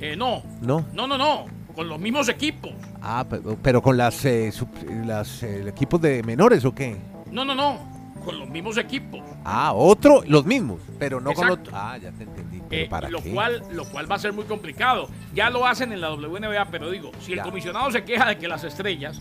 Eh, 0.00 0.16
no, 0.16 0.42
No. 0.60 0.84
no, 0.92 1.06
no, 1.06 1.16
no, 1.18 1.46
con 1.74 1.88
los 1.88 1.98
mismos 1.98 2.28
equipos. 2.28 2.72
Ah, 3.00 3.24
pero, 3.28 3.56
pero 3.62 3.82
con 3.82 3.96
las, 3.96 4.24
eh, 4.24 4.50
sub- 4.52 4.68
las 5.04 5.42
eh, 5.42 5.68
equipos 5.68 6.00
de 6.00 6.22
menores 6.22 6.64
o 6.64 6.74
qué? 6.74 6.96
No, 7.30 7.44
no, 7.44 7.54
no, 7.54 7.78
con 8.24 8.38
los 8.38 8.48
mismos 8.48 8.76
equipos. 8.78 9.20
Ah, 9.44 9.72
otro, 9.74 10.22
los 10.26 10.44
mismos, 10.46 10.80
pero 10.98 11.20
no 11.20 11.32
con 11.34 11.50
otro. 11.50 11.72
Ah, 11.76 11.98
ya 12.00 12.10
te 12.12 12.24
entendí. 12.24 12.60
¿Pero 12.68 12.84
Eh, 12.84 12.88
para 12.88 13.08
lo, 13.10 13.22
qué? 13.22 13.32
cual, 13.32 13.62
lo 13.72 13.84
cual 13.84 14.10
va 14.10 14.16
a 14.16 14.18
ser 14.18 14.32
muy 14.32 14.44
complicado. 14.44 15.08
Ya 15.34 15.50
lo 15.50 15.66
hacen 15.66 15.92
en 15.92 16.00
la 16.00 16.10
WNBA, 16.12 16.66
pero 16.70 16.90
digo, 16.90 17.10
si 17.20 17.32
el 17.34 17.42
comisionado 17.42 17.90
se 17.90 18.04
queja 18.04 18.26
de 18.28 18.38
que 18.38 18.48
las 18.48 18.64
estrellas 18.64 19.20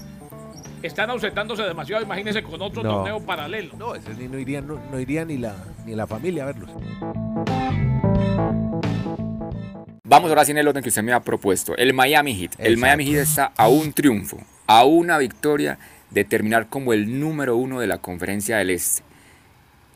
están 0.83 1.09
ausentándose 1.09 1.63
demasiado, 1.63 2.01
imagínense 2.03 2.41
con 2.43 2.61
otro 2.61 2.81
No. 2.83 2.95
torneo 2.95 3.19
paralelo. 3.25 3.73
No, 3.77 3.93
ese 3.95 4.13
ni 4.15 4.27
no 4.27 4.37
iría, 4.39 4.61
no, 4.61 4.79
no 4.91 4.99
iría 4.99 5.25
ni 5.25 5.37
la, 5.37 5.55
ni 5.85 5.95
la 5.95 6.07
familia 6.07 6.43
a 6.43 6.45
verlos. 6.47 6.69
Vamos 10.03 10.29
ahora 10.29 10.43
sí 10.43 10.51
en 10.51 10.57
el 10.57 10.67
orden 10.67 10.83
que 10.83 10.89
usted 10.89 11.03
me 11.03 11.13
ha 11.13 11.21
propuesto. 11.21 11.75
El 11.77 11.93
Miami 11.93 12.35
Heat. 12.35 12.53
El. 12.57 12.77
Miami 12.77 13.05
Heat 13.05 13.21
está 13.21 13.51
a 13.55 13.67
un 13.69 13.93
triunfo, 13.93 14.37
a 14.67 14.83
una 14.83 15.17
victoria 15.17 15.77
de 16.11 16.23
terminar 16.23 16.67
como 16.67 16.93
el 16.93 17.19
número 17.19 17.55
uno 17.57 17.79
de 17.79 17.87
la 17.87 17.97
conferencia 17.97 18.57
del 18.57 18.69
Este. 18.69 19.03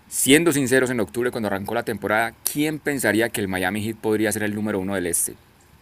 Siendo 0.07 0.51
sinceros, 0.51 0.89
en 0.89 0.99
octubre 0.99 1.31
cuando 1.31 1.47
arrancó 1.47 1.73
la 1.73 1.83
temporada, 1.83 2.33
¿quién 2.51 2.79
pensaría 2.79 3.29
que 3.29 3.41
el 3.41 3.47
Miami 3.47 3.81
Heat 3.83 3.97
podría 3.97 4.31
ser 4.31 4.43
el 4.43 4.55
número 4.55 4.79
uno 4.79 4.95
del 4.95 5.07
Este? 5.07 5.33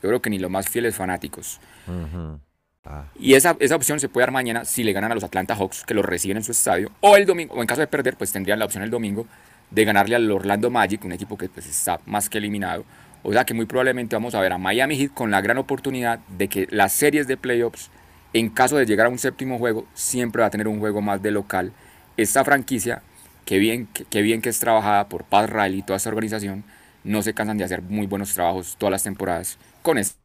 Yo 0.02 0.10
creo 0.10 0.22
que 0.22 0.30
ni 0.30 0.40
los 0.40 0.52
más 0.52 0.68
fieles 0.70 0.96
fanáticos. 0.96 1.60
Ah, 2.86 3.06
Y 3.18 3.36
esa, 3.36 3.56
esa 3.60 3.75
opción 3.75 4.00
se 4.00 4.10
puede 4.10 4.24
dar 4.24 4.32
mañana 4.32 4.66
si 4.66 4.84
le 4.84 4.92
ganan 4.92 5.12
a 5.12 5.16
los 5.16 5.24
Atlanta 5.24 5.56
Hawks, 5.56 5.84
que 5.86 5.94
los 5.94 6.04
reciben 6.04 6.38
en 6.38 6.44
su 6.44 6.52
estadio, 6.52 6.92
o 7.00 7.16
el 7.16 7.25
domingo, 7.25 7.54
o 7.56 7.62
en 7.62 7.68
caso 7.68 7.82
de 7.82 7.88
perder, 7.88 8.18
pues 8.18 8.32
tendrían 8.32 8.60
la 8.60 8.66
opción 8.66 8.84
el 8.84 8.90
domingo 8.90 9.25
de 9.72 9.86
ganarle 9.86 10.16
al 10.16 10.30
Orlando 10.30 10.70
Magic, 10.70 11.04
un 11.06 11.13
equipo 11.13 11.38
que 11.38 11.48
pues, 11.50 11.66
está 11.66 12.00
más 12.06 12.30
que 12.30 12.38
eliminado. 12.40 12.84
O 13.24 13.32
sea 13.32 13.46
que 13.46 13.54
muy 13.54 13.66
probablemente 13.66 14.16
vamos 14.16 14.36
a 14.36 14.42
ver 14.42 14.52
a 14.52 14.58
Miami 14.58 14.98
Heat 14.98 15.13
con 15.13 15.32
la 15.32 15.40
gran 15.42 15.58
oportunidad 15.58 16.20
de 16.38 16.50
que 16.50 16.68
las 16.72 16.92
series 16.92 17.25
de 17.25 17.38
playoffs, 17.38 17.90
en 18.34 18.50
caso 18.50 18.78
de 18.78 18.86
llegar 18.86 19.06
a 19.06 19.10
un 19.10 19.20
séptimo 19.20 19.60
juego, 19.60 19.86
siempre 19.94 20.42
va 20.42 20.48
a 20.48 20.50
tener 20.50 20.68
un 20.68 20.80
juego 20.80 21.02
más 21.02 21.22
de 21.22 21.32
local. 21.32 21.72
Esta 22.18 22.44
franquicia, 22.44 23.04
que 23.46 23.60
bien 23.60 23.88
que, 23.88 24.22
bien 24.22 24.42
que 24.42 24.50
es 24.50 24.60
trabajada 24.60 25.08
por 25.08 25.24
Pat 25.24 25.50
Riley 25.50 25.80
y 25.80 25.84
toda 25.84 25.98
esta 25.98 26.10
organización, 26.10 26.63
no 27.04 27.22
se 27.22 27.34
cansan 27.34 27.58
de 27.58 27.63
hacer 27.63 27.84
muy 27.84 28.08
buenos 28.08 28.34
trabajos 28.34 28.75
todas 28.78 28.92
las 28.92 29.04
temporadas 29.04 29.60
con 29.84 29.98
este, 29.98 30.18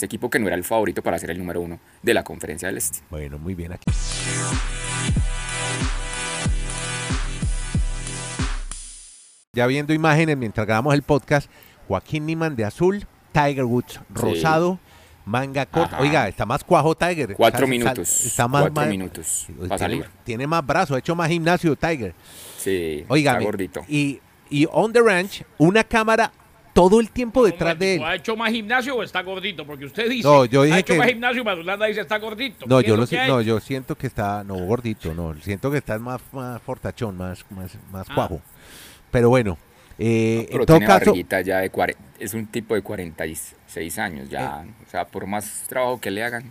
equipo 0.00 0.28
que 0.28 0.38
no 0.38 0.48
era 0.48 0.56
el 0.56 0.64
favorito 0.64 1.02
para 1.02 1.18
ser 1.18 1.30
el 1.30 1.38
número 1.38 1.60
uno 1.60 1.78
de 2.02 2.14
la 2.14 2.24
conferencia 2.24 2.66
del 2.66 2.78
Este. 2.78 2.98
Bueno, 3.10 3.38
muy 3.38 3.54
bien 3.54 3.72
aquí. 3.72 3.84
Ya 9.54 9.66
viendo 9.66 9.92
imágenes 9.92 10.36
mientras 10.36 10.66
grabamos 10.66 10.94
el 10.94 11.02
podcast, 11.02 11.50
Joaquín 11.86 12.24
Niman 12.26 12.56
de 12.56 12.64
azul, 12.64 13.06
Tiger 13.32 13.64
Woods 13.64 14.00
rosado, 14.08 14.80
manga 15.24 15.66
corta. 15.66 15.98
Oiga, 16.00 16.28
está 16.28 16.46
más 16.46 16.64
cuajo 16.64 16.94
Tiger. 16.94 17.34
Cuatro 17.34 17.66
minutos. 17.66 18.26
Está 18.26 18.48
más, 18.48 18.62
cuatro 18.62 18.90
minutos 18.90 19.46
para 19.68 19.78
salir. 19.78 20.06
Tiene 20.24 20.46
más 20.46 20.64
brazo, 20.64 20.94
ha 20.94 20.98
hecho 20.98 21.14
más 21.14 21.28
gimnasio 21.28 21.76
Tiger. 21.76 22.14
Sí, 22.58 23.04
Oiga, 23.08 23.32
está 23.32 23.44
gordito. 23.44 23.82
Y, 23.88 24.20
y 24.50 24.66
on 24.70 24.92
the 24.92 25.00
ranch, 25.00 25.42
una 25.58 25.84
cámara 25.84 26.32
todo 26.72 27.00
el 27.00 27.10
tiempo 27.10 27.44
detrás 27.44 27.78
de 27.78 27.96
él. 27.96 28.02
¿Ha 28.02 28.14
hecho 28.14 28.36
más 28.36 28.50
gimnasio 28.50 28.96
o 28.96 29.02
está 29.02 29.22
gordito? 29.22 29.66
Porque 29.66 29.84
usted 29.84 30.08
dice, 30.08 30.26
no, 30.26 30.44
yo 30.44 30.62
dije 30.62 30.76
ha 30.76 30.80
hecho 30.80 30.94
más 30.96 31.08
gimnasio 31.08 31.42
y 31.42 31.44
Madulanda 31.44 31.86
dice 31.86 32.00
está 32.00 32.18
gordito. 32.18 32.66
No, 32.66 32.80
yo, 32.80 32.96
lo, 32.96 33.06
no 33.06 33.42
yo 33.42 33.60
siento 33.60 33.96
que 33.96 34.06
está, 34.06 34.42
no, 34.44 34.56
gordito, 34.56 35.14
no, 35.14 35.34
siento 35.42 35.70
que 35.70 35.78
está 35.78 35.98
más, 35.98 36.20
más 36.32 36.62
fortachón, 36.62 37.16
más, 37.16 37.44
más, 37.50 37.76
más 37.90 38.06
ah. 38.08 38.14
cuajo. 38.14 38.40
Pero 39.10 39.28
bueno, 39.28 39.58
eh, 40.04 40.48
en 40.50 40.66
todo 40.66 40.80
caso, 40.80 41.14
ya 41.14 41.58
de 41.60 41.96
es 42.18 42.34
un 42.34 42.46
tipo 42.46 42.74
de 42.74 42.82
46 42.82 43.98
años, 43.98 44.28
ya, 44.28 44.64
eh. 44.66 44.70
o 44.84 44.90
sea, 44.90 45.06
por 45.06 45.28
más 45.28 45.64
trabajo 45.68 46.00
que 46.00 46.10
le 46.10 46.24
hagan. 46.24 46.42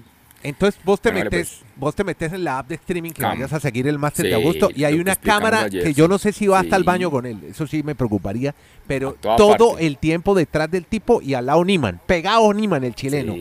Entonces 0.42 0.80
vos 0.86 1.02
te 1.02 1.12
metes, 1.12 1.30
pues. 1.60 1.64
vos 1.76 1.94
te 1.94 2.06
metes 2.06 2.32
en 2.32 2.46
la 2.46 2.60
app 2.60 2.70
de 2.70 2.76
streaming 2.76 3.12
que 3.12 3.24
vayas 3.24 3.52
a 3.52 3.60
seguir 3.60 3.88
el 3.88 4.00
máster 4.00 4.26
de 4.26 4.36
agosto 4.36 4.70
y 4.74 4.86
hay 4.86 5.00
una 5.00 5.16
cámara 5.16 5.70
que 5.70 5.94
yo 5.94 6.08
no 6.08 6.18
sé 6.18 6.32
si 6.32 6.48
va 6.48 6.62
hasta 6.62 6.78
el 6.78 6.84
baño 6.86 7.12
con 7.12 7.26
él, 7.26 7.40
eso 7.50 7.68
sí 7.68 7.84
me 7.84 7.94
preocuparía, 7.94 8.56
pero 8.88 9.18
todo 9.22 9.78
el 9.78 9.98
tiempo 9.98 10.34
detrás 10.34 10.72
del 10.72 10.86
tipo 10.86 11.22
y 11.22 11.34
al 11.34 11.48
lado 11.48 11.64
Niman, 11.66 12.00
pegado 12.06 12.54
Niman 12.54 12.86
el 12.86 12.96
chileno. 12.96 13.36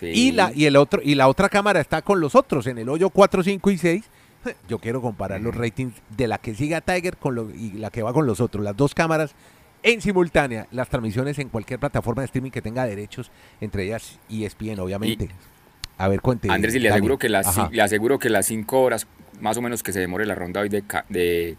Y 0.00 0.32
la 0.32 0.52
y 0.54 0.66
el 0.66 0.76
otro 0.76 1.00
y 1.02 1.14
la 1.16 1.26
otra 1.26 1.48
cámara 1.48 1.80
está 1.80 2.02
con 2.02 2.20
los 2.20 2.36
otros 2.36 2.68
en 2.68 2.78
el 2.78 2.88
hoyo 2.88 3.10
4, 3.10 3.42
5 3.42 3.70
y 3.70 3.78
6 3.78 4.04
yo 4.68 4.78
quiero 4.78 5.00
comparar 5.02 5.40
los 5.40 5.54
ratings 5.54 5.94
de 6.16 6.28
la 6.28 6.38
que 6.38 6.54
sigue 6.54 6.74
a 6.74 6.80
Tiger 6.80 7.16
con 7.16 7.34
lo, 7.34 7.50
y 7.50 7.72
la 7.72 7.90
que 7.90 8.02
va 8.02 8.12
con 8.12 8.26
los 8.26 8.40
otros. 8.40 8.64
Las 8.64 8.76
dos 8.76 8.94
cámaras 8.94 9.34
en 9.82 10.00
simultánea, 10.00 10.66
las 10.70 10.88
transmisiones 10.88 11.38
en 11.38 11.48
cualquier 11.48 11.78
plataforma 11.78 12.22
de 12.22 12.26
streaming 12.26 12.50
que 12.50 12.62
tenga 12.62 12.84
derechos, 12.84 13.30
entre 13.60 13.84
ellas 13.84 14.18
ESPN, 14.28 14.80
obviamente. 14.80 15.28
a 15.98 16.08
ver, 16.08 16.20
cuente. 16.20 16.50
Andrés, 16.50 16.74
y 16.74 16.78
le 16.78 16.90
aseguro, 16.90 17.18
que 17.18 17.28
las, 17.28 17.46
le 17.70 17.82
aseguro 17.82 18.18
que 18.18 18.28
las 18.28 18.46
cinco 18.46 18.82
horas, 18.82 19.06
más 19.40 19.56
o 19.56 19.62
menos 19.62 19.82
que 19.82 19.92
se 19.92 20.00
demore 20.00 20.26
la 20.26 20.34
ronda 20.34 20.60
hoy 20.60 20.68
de, 20.68 20.82
de, 21.08 21.56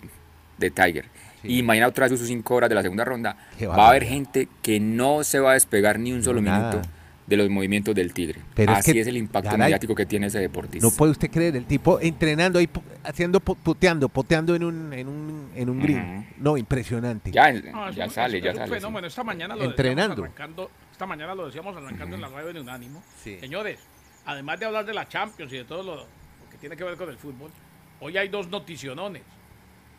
de 0.57 0.71
Tiger, 0.71 1.05
y 1.43 1.63
mañana 1.63 1.87
otra 1.87 2.07
vez 2.07 2.19
sus 2.19 2.27
cinco 2.27 2.55
horas 2.55 2.69
de 2.69 2.75
la 2.75 2.81
segunda 2.81 3.05
ronda, 3.05 3.37
va 3.61 3.85
a 3.85 3.89
haber 3.89 4.03
gente 4.03 4.47
que 4.61 4.79
no 4.79 5.23
se 5.23 5.39
va 5.39 5.51
a 5.51 5.53
despegar 5.53 5.99
ni 5.99 6.11
un 6.11 6.23
solo 6.23 6.41
minuto 6.41 6.81
de 7.27 7.35
los 7.35 7.49
movimientos 7.49 7.93
del 7.93 8.13
Tigre. 8.13 8.41
Pero 8.55 8.71
Así 8.71 8.97
es, 8.97 9.05
el 9.05 9.17
impacto 9.17 9.57
mediático 9.57 9.93
que 9.93 10.05
tiene 10.05 10.27
ese 10.27 10.39
deportista. 10.39 10.87
No 10.87 10.93
puede 10.95 11.11
usted 11.11 11.29
creer, 11.29 11.55
el 11.57 11.65
tipo 11.65 11.99
entrenando 11.99 12.57
ahí, 12.57 12.69
haciendo, 13.03 13.39
puteando, 13.41 14.07
poteando 14.07 14.55
en 14.55 14.63
un, 14.63 14.93
en 14.93 15.07
un, 15.07 15.51
en 15.53 15.69
un 15.69 15.79
green. 15.81 16.27
No, 16.37 16.57
impresionante. 16.57 17.31
Ya, 17.31 17.51
ya 17.91 18.09
sale, 18.09 18.41
ya 18.41 18.55
sale. 18.55 18.77
esta 19.07 19.23
mañana 19.23 19.55
lo 19.55 19.65
entrenando. 19.65 20.23
Arrancando, 20.23 20.71
esta 20.91 21.05
mañana 21.05 21.35
lo 21.35 21.47
decíamos 21.47 21.75
arrancando 21.75 22.15
en 22.15 22.21
la 22.21 22.29
radio 22.29 22.53
de 22.53 22.61
Unánimo. 22.61 23.03
Señores, 23.21 23.79
además 24.25 24.59
de 24.59 24.65
hablar 24.65 24.85
de 24.85 24.93
la 24.93 25.07
Champions 25.07 25.51
y 25.51 25.57
de 25.57 25.65
todo 25.65 25.83
lo, 25.83 26.05
que 26.49 26.57
tiene 26.57 26.77
que 26.77 26.83
ver 26.85 26.95
con 26.95 27.09
el 27.09 27.17
fútbol, 27.17 27.51
hoy 27.99 28.17
hay 28.17 28.29
dos 28.29 28.47
noticionones. 28.47 29.23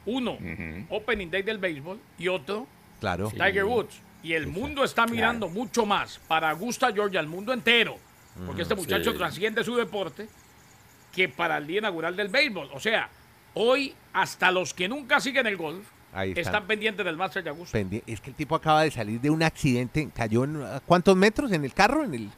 Uno, 0.07 0.39
Opening 0.89 1.31
Day 1.31 1.43
del 1.43 1.59
béisbol 1.59 2.01
y 2.19 2.29
otro, 2.29 2.67
claro. 3.01 3.31
Tiger 3.31 3.65
Woods. 3.65 4.01
Y 4.23 4.33
el 4.33 4.47
mundo 4.47 4.85
está 4.85 5.07
mirando 5.07 5.49
mucho 5.49 5.87
más 5.87 6.21
para 6.27 6.51
Augusta 6.51 6.93
Georgia, 6.93 7.21
el 7.21 7.29
mundo 7.29 7.53
entero, 7.53 7.97
porque 8.47 8.63
este 8.63 8.75
muchacho 8.75 9.15
trasciende 9.15 9.63
su 9.65 9.77
deporte, 9.77 10.29
que 11.13 11.29
para 11.29 11.59
el 11.59 11.67
día 11.67 11.79
inaugural 11.79 12.17
del 12.17 12.29
béisbol. 12.29 12.69
O 12.73 12.81
sea, 12.81 13.09
hoy 13.55 13.95
hasta 14.13 14.51
los 14.51 14.75
que 14.75 14.89
nunca 14.89 15.21
siguen 15.21 15.47
el 15.47 15.57
golf 15.57 15.85
están. 16.35 16.67
pendientes 16.67 17.05
del 17.05 17.17
Master 17.17 17.45
de 17.45 17.51
Augusta. 17.51 17.79
es 17.79 18.21
que 18.21 18.31
el 18.31 18.37
tipo 18.37 18.55
acaba 18.55 18.83
de 18.83 18.91
salir 18.91 19.21
de 19.21 19.31
un 19.31 19.43
accidente, 19.43 20.09
cayó 20.15 20.45
en 20.45 20.63
cuántos 20.87 21.17
metros 21.17 21.53
en 21.53 21.65
el 21.65 21.73
carro, 21.73 22.05
en 22.05 22.15
el 22.15 22.31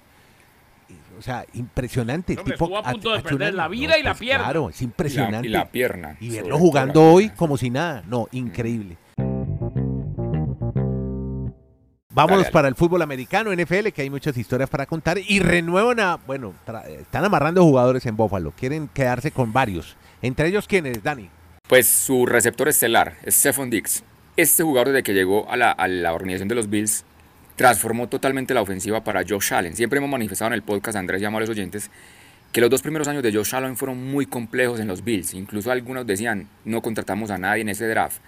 o 1.18 1.22
sea, 1.22 1.44
impresionante. 1.52 2.34
tipo, 2.34 2.50
estuvo 2.50 2.78
a 2.78 2.82
punto 2.82 3.12
de 3.12 3.20
perder 3.20 3.52
la 3.52 3.68
vida 3.68 3.98
y 3.98 4.02
la 4.02 4.12
pues 4.12 4.20
pierna. 4.20 4.44
Claro, 4.44 4.70
es 4.70 4.80
impresionante. 4.80 5.48
Y 5.48 5.50
la, 5.50 5.68
pierna. 5.68 6.16
Y 6.18 6.30
verlo 6.30 6.58
jugando 6.58 7.02
hoy 7.02 7.28
como 7.30 7.58
si 7.58 7.68
nada. 7.68 8.02
No, 8.06 8.26
increíble. 8.32 8.96
Vámonos 12.26 12.50
para 12.50 12.68
el 12.68 12.74
fútbol 12.74 13.00
americano, 13.00 13.50
NFL, 13.50 13.88
que 13.94 14.02
hay 14.02 14.10
muchas 14.10 14.36
historias 14.36 14.68
para 14.68 14.84
contar. 14.84 15.18
Y 15.26 15.40
renuevan 15.40 16.00
a, 16.00 16.16
bueno, 16.26 16.52
están 17.00 17.24
amarrando 17.24 17.62
jugadores 17.62 18.04
en 18.04 18.14
Buffalo. 18.14 18.52
Quieren 18.52 18.88
quedarse 18.88 19.30
con 19.30 19.54
varios. 19.54 19.96
Entre 20.20 20.46
ellos, 20.48 20.66
¿quiénes, 20.66 21.02
Dani? 21.02 21.30
Pues 21.66 21.88
su 21.88 22.26
receptor 22.26 22.68
estelar, 22.68 23.14
Stephon 23.26 23.70
Dix. 23.70 24.02
Este 24.36 24.62
jugador, 24.62 24.88
desde 24.88 25.02
que 25.02 25.14
llegó 25.14 25.50
a 25.50 25.56
la, 25.56 25.70
a 25.70 25.88
la 25.88 26.12
organización 26.12 26.48
de 26.48 26.56
los 26.56 26.68
Bills, 26.68 27.04
transformó 27.56 28.08
totalmente 28.08 28.52
la 28.52 28.60
ofensiva 28.60 29.02
para 29.02 29.22
Josh 29.26 29.54
Allen. 29.54 29.74
Siempre 29.74 29.98
hemos 29.98 30.10
manifestado 30.10 30.48
en 30.48 30.54
el 30.54 30.62
podcast, 30.62 30.96
Andrés 30.96 31.22
y 31.22 31.24
a 31.24 31.30
los 31.30 31.48
oyentes, 31.48 31.90
que 32.52 32.60
los 32.60 32.68
dos 32.68 32.82
primeros 32.82 33.06
años 33.08 33.22
de 33.22 33.32
Josh 33.32 33.54
Allen 33.54 33.76
fueron 33.76 34.10
muy 34.10 34.26
complejos 34.26 34.78
en 34.80 34.88
los 34.88 35.04
Bills. 35.04 35.32
Incluso 35.32 35.70
algunos 35.70 36.06
decían, 36.06 36.48
no 36.66 36.82
contratamos 36.82 37.30
a 37.30 37.38
nadie 37.38 37.62
en 37.62 37.68
ese 37.70 37.86
draft. 37.86 38.18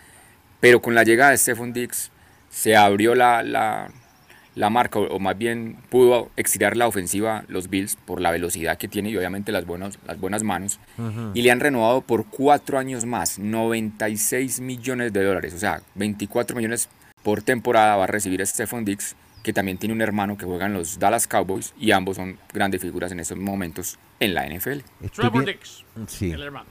Pero 0.60 0.80
con 0.80 0.94
la 0.94 1.02
llegada 1.02 1.32
de 1.32 1.38
Stephon 1.38 1.72
Dix 1.72 2.11
se 2.52 2.76
abrió 2.76 3.14
la, 3.14 3.42
la, 3.42 4.70
marca, 4.70 4.98
o, 5.00 5.18
más 5.18 5.36
bien 5.36 5.78
pudo 5.88 6.30
extirar 6.36 6.76
la 6.76 6.86
ofensiva 6.86 7.44
los 7.48 7.70
Bills 7.70 7.96
por 7.96 8.20
la 8.20 8.30
velocidad 8.30 8.76
que 8.76 8.88
tiene 8.88 9.10
y 9.10 9.16
obviamente 9.16 9.50
las 9.50 9.64
buenas, 9.66 9.98
las 10.06 10.20
buenas 10.20 10.42
manos. 10.42 10.78
Y 11.34 11.42
le 11.42 11.50
han 11.50 11.60
renovado 11.60 12.02
por 12.02 12.26
cuatro 12.26 12.78
años 12.78 13.06
más, 13.06 13.38
96 13.38 14.60
millones 14.60 15.12
de 15.12 15.24
dólares, 15.24 15.54
o 15.54 15.58
sea, 15.58 15.82
24 15.94 16.54
millones 16.54 16.88
por 17.22 17.42
temporada 17.42 17.96
va 17.96 18.04
a 18.04 18.08
recibir 18.08 18.46
Stephon 18.46 18.84
Dix, 18.84 19.16
que 19.42 19.52
también 19.52 19.78
tiene 19.78 19.94
un 19.94 20.02
hermano 20.02 20.36
que 20.36 20.44
juega 20.44 20.66
en 20.66 20.74
los 20.74 20.98
Dallas 20.98 21.26
Cowboys 21.26 21.72
y 21.78 21.92
ambos 21.92 22.16
son 22.16 22.38
grandes 22.52 22.82
figuras 22.82 23.10
en 23.12 23.20
estos 23.20 23.38
momentos 23.38 23.98
en 24.20 24.34
la 24.34 24.46
NFL. 24.46 24.80
Trevor 25.14 25.46
Dix, 25.46 25.84
sí. 26.06 26.30
el 26.30 26.42
hermano. 26.42 26.66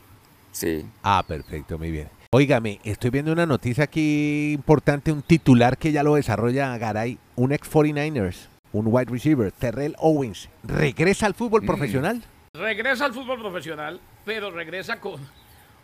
Sí. 0.51 0.85
Ah, 1.01 1.23
perfecto, 1.27 1.77
muy 1.77 1.91
bien. 1.91 2.20
Óigame, 2.33 2.79
estoy 2.85 3.09
viendo 3.09 3.33
una 3.33 3.45
noticia 3.45 3.83
aquí 3.83 4.53
importante, 4.53 5.11
un 5.11 5.21
titular 5.21 5.77
que 5.77 5.91
ya 5.91 6.01
lo 6.01 6.15
desarrolla 6.15 6.77
Garay, 6.77 7.17
un 7.35 7.51
ex 7.51 7.69
49ers, 7.69 8.47
un 8.71 8.85
wide 8.87 9.11
receiver, 9.11 9.51
Terrell 9.51 9.95
Owens, 9.97 10.47
¿regresa 10.63 11.25
al 11.25 11.33
fútbol 11.33 11.63
mm. 11.63 11.65
profesional? 11.65 12.23
Regresa 12.53 13.03
al 13.03 13.13
fútbol 13.13 13.37
profesional, 13.37 13.99
pero 14.23 14.49
regresa 14.49 15.01
con 15.01 15.19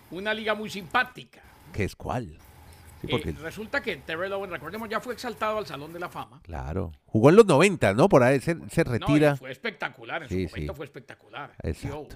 una 0.09 0.33
liga 0.33 0.55
muy 0.55 0.69
simpática. 0.69 1.41
¿Qué 1.73 1.83
es 1.83 1.97
cuál? 1.97 2.37
Eh, 3.03 3.35
resulta 3.41 3.81
que 3.81 3.97
Terrell 3.97 4.31
Owens, 4.31 4.53
recordemos, 4.53 4.87
ya 4.87 5.01
fue 5.01 5.15
exaltado 5.15 5.57
al 5.57 5.65
Salón 5.65 5.91
de 5.91 5.99
la 5.99 6.07
Fama. 6.07 6.39
Claro. 6.43 6.93
Jugó 7.07 7.29
en 7.29 7.35
los 7.35 7.45
90, 7.45 7.93
¿no? 7.93 8.07
Por 8.07 8.23
ahí 8.23 8.39
se, 8.39 8.55
retira. 8.85 9.35
fue 9.35 9.51
espectacular, 9.51 10.23
en 10.23 10.29
su 10.29 10.35
momento 10.35 10.73
fue 10.73 10.85
espectacular. 10.85 11.53
Exacto. 11.61 12.15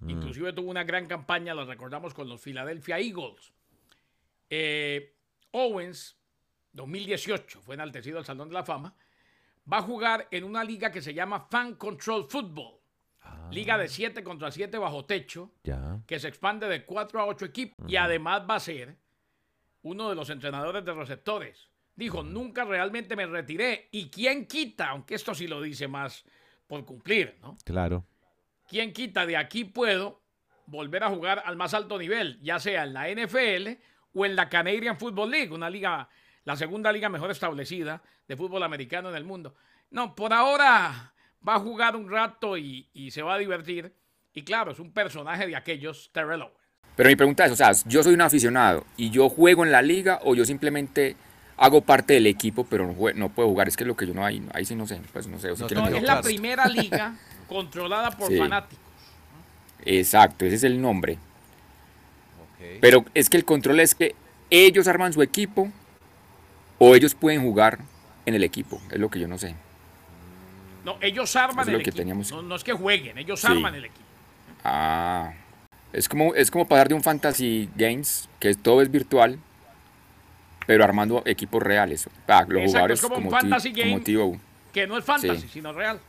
Mm. 0.00 0.10
Inclusive 0.10 0.52
tuvo 0.52 0.70
una 0.70 0.84
gran 0.84 1.06
campaña, 1.06 1.54
lo 1.54 1.64
recordamos, 1.64 2.12
con 2.12 2.28
los 2.28 2.38
Philadelphia 2.38 2.98
Eagles. 2.98 3.54
Eh, 4.54 5.16
Owens, 5.52 6.18
2018, 6.72 7.62
fue 7.62 7.74
enaltecido 7.74 8.18
al 8.18 8.26
Salón 8.26 8.48
de 8.48 8.54
la 8.54 8.62
Fama, 8.62 8.94
va 9.70 9.78
a 9.78 9.82
jugar 9.82 10.28
en 10.30 10.44
una 10.44 10.62
liga 10.62 10.92
que 10.92 11.00
se 11.00 11.14
llama 11.14 11.48
Fan 11.50 11.76
Control 11.76 12.28
Football. 12.28 12.78
Ah. 13.22 13.48
Liga 13.50 13.78
de 13.78 13.88
7 13.88 14.22
contra 14.22 14.50
7 14.50 14.76
bajo 14.76 15.06
techo, 15.06 15.54
que 16.06 16.20
se 16.20 16.28
expande 16.28 16.68
de 16.68 16.84
4 16.84 17.18
a 17.18 17.24
8 17.24 17.46
equipos. 17.46 17.90
Y 17.90 17.96
además 17.96 18.42
va 18.48 18.56
a 18.56 18.60
ser 18.60 18.98
uno 19.84 20.10
de 20.10 20.14
los 20.14 20.28
entrenadores 20.28 20.84
de 20.84 20.92
receptores. 20.92 21.70
Dijo, 21.96 22.22
nunca 22.22 22.66
realmente 22.66 23.16
me 23.16 23.24
retiré. 23.24 23.88
¿Y 23.90 24.10
quién 24.10 24.46
quita? 24.46 24.90
Aunque 24.90 25.14
esto 25.14 25.34
sí 25.34 25.46
lo 25.46 25.62
dice 25.62 25.88
más 25.88 26.26
por 26.66 26.84
cumplir, 26.84 27.38
¿no? 27.40 27.56
Claro. 27.64 28.04
¿Quién 28.68 28.92
quita? 28.92 29.24
De 29.24 29.38
aquí 29.38 29.64
puedo 29.64 30.20
volver 30.66 31.04
a 31.04 31.08
jugar 31.08 31.42
al 31.46 31.56
más 31.56 31.72
alto 31.72 31.98
nivel, 31.98 32.38
ya 32.42 32.58
sea 32.58 32.84
en 32.84 32.92
la 32.92 33.08
NFL 33.08 33.80
o 34.14 34.26
en 34.26 34.36
la 34.36 34.48
Canadian 34.48 34.98
Football 34.98 35.30
League, 35.30 35.52
una 35.52 35.70
liga, 35.70 36.08
la 36.44 36.56
segunda 36.56 36.92
liga 36.92 37.08
mejor 37.08 37.30
establecida 37.30 38.02
de 38.28 38.36
fútbol 38.36 38.62
americano 38.62 39.08
en 39.10 39.16
el 39.16 39.24
mundo. 39.24 39.54
No, 39.90 40.14
por 40.14 40.32
ahora 40.32 41.12
va 41.46 41.54
a 41.56 41.58
jugar 41.60 41.96
un 41.96 42.10
rato 42.10 42.56
y, 42.56 42.88
se 43.10 43.22
va 43.22 43.34
a 43.34 43.38
divertir. 43.38 43.94
Y 44.32 44.42
claro, 44.42 44.72
es 44.72 44.78
un 44.78 44.92
personaje 44.92 45.46
de 45.46 45.56
aquellos, 45.56 46.10
Terrell 46.12 46.44
Pero 46.96 47.08
mi 47.08 47.16
pregunta 47.16 47.44
es, 47.44 47.52
o 47.52 47.56
sea, 47.56 47.72
yo 47.86 48.02
soy 48.02 48.14
un 48.14 48.22
aficionado 48.22 48.84
y 48.96 49.10
yo 49.10 49.28
juego 49.28 49.64
en 49.64 49.72
la 49.72 49.82
liga 49.82 50.20
o 50.24 50.34
yo 50.34 50.44
simplemente 50.46 51.16
hago 51.58 51.82
parte 51.82 52.14
del 52.14 52.26
equipo, 52.26 52.64
pero 52.64 52.86
no, 52.86 52.94
jue- 52.94 53.14
no 53.14 53.28
puedo 53.28 53.48
jugar. 53.48 53.68
Es 53.68 53.76
que 53.76 53.84
es 53.84 53.88
lo 53.88 53.96
que 53.96 54.06
yo 54.06 54.14
no 54.14 54.24
ahí, 54.24 54.42
ahí 54.54 54.64
sí 54.64 54.74
no 54.74 54.86
sé, 54.86 55.00
pues 55.12 55.26
no 55.26 55.38
sé. 55.38 55.50
o 55.50 55.56
si 55.56 55.62
No, 55.62 55.68
quieren 55.68 55.84
No, 55.84 55.90
me 55.90 55.96
es 55.98 56.02
la 56.02 56.22
primera 56.22 56.66
liga 56.66 57.14
controlada 57.48 58.10
por 58.10 58.28
Sí. 58.28 58.38
fanáticos. 58.38 58.78
Exacto, 59.84 60.44
ese 60.44 60.56
es 60.56 60.64
el 60.64 60.80
nombre. 60.80 61.18
Pero 62.80 63.04
es 63.14 63.28
que 63.30 63.36
el 63.36 63.44
control 63.44 63.80
es 63.80 63.94
que 63.94 64.14
ellos 64.50 64.88
arman 64.88 65.12
su 65.12 65.22
equipo 65.22 65.70
o 66.78 66.94
ellos 66.94 67.14
pueden 67.14 67.42
jugar 67.42 67.78
en 68.26 68.34
el 68.34 68.44
equipo, 68.44 68.80
es 68.90 68.98
lo 68.98 69.08
que 69.10 69.18
yo 69.20 69.28
no 69.28 69.38
sé. 69.38 69.54
No, 70.84 70.96
ellos 71.00 71.34
arman 71.36 71.60
Eso 71.60 71.70
es 71.70 71.72
lo 71.72 71.78
el 71.78 71.84
que 71.84 71.90
equipo. 71.90 71.96
teníamos. 72.00 72.30
No, 72.32 72.42
no 72.42 72.56
es 72.56 72.64
que 72.64 72.72
jueguen, 72.72 73.18
ellos 73.18 73.40
Sí. 73.40 73.46
arman 73.46 73.74
el 73.74 73.84
equipo. 73.84 74.04
Ah, 74.64 75.32
es 75.92 76.08
como, 76.08 76.34
es 76.34 76.50
como 76.50 76.66
pasar 76.66 76.88
de 76.88 76.94
un 76.94 77.02
Fantasy 77.02 77.68
Games, 77.76 78.28
que 78.40 78.54
todo 78.54 78.82
es 78.82 78.90
virtual, 78.90 79.38
pero 80.66 80.84
armando 80.84 81.22
equipos 81.26 81.62
reales. 81.62 82.08
Ah, 82.28 82.44
los 82.48 82.62
Exacto, 82.62 82.66
jugadores 82.68 82.98
es 82.98 83.02
como 83.04 83.16
un 83.16 83.24
como, 83.24 83.36
fantasy 83.36 83.72
como 83.72 83.84
game. 83.84 84.00
T.O. 84.00 84.36
Que 84.72 84.86
no 84.86 84.96
es 84.98 85.04
fantasy, 85.04 85.42
Sí. 85.42 85.48
sino 85.54 85.72
real. 85.72 86.00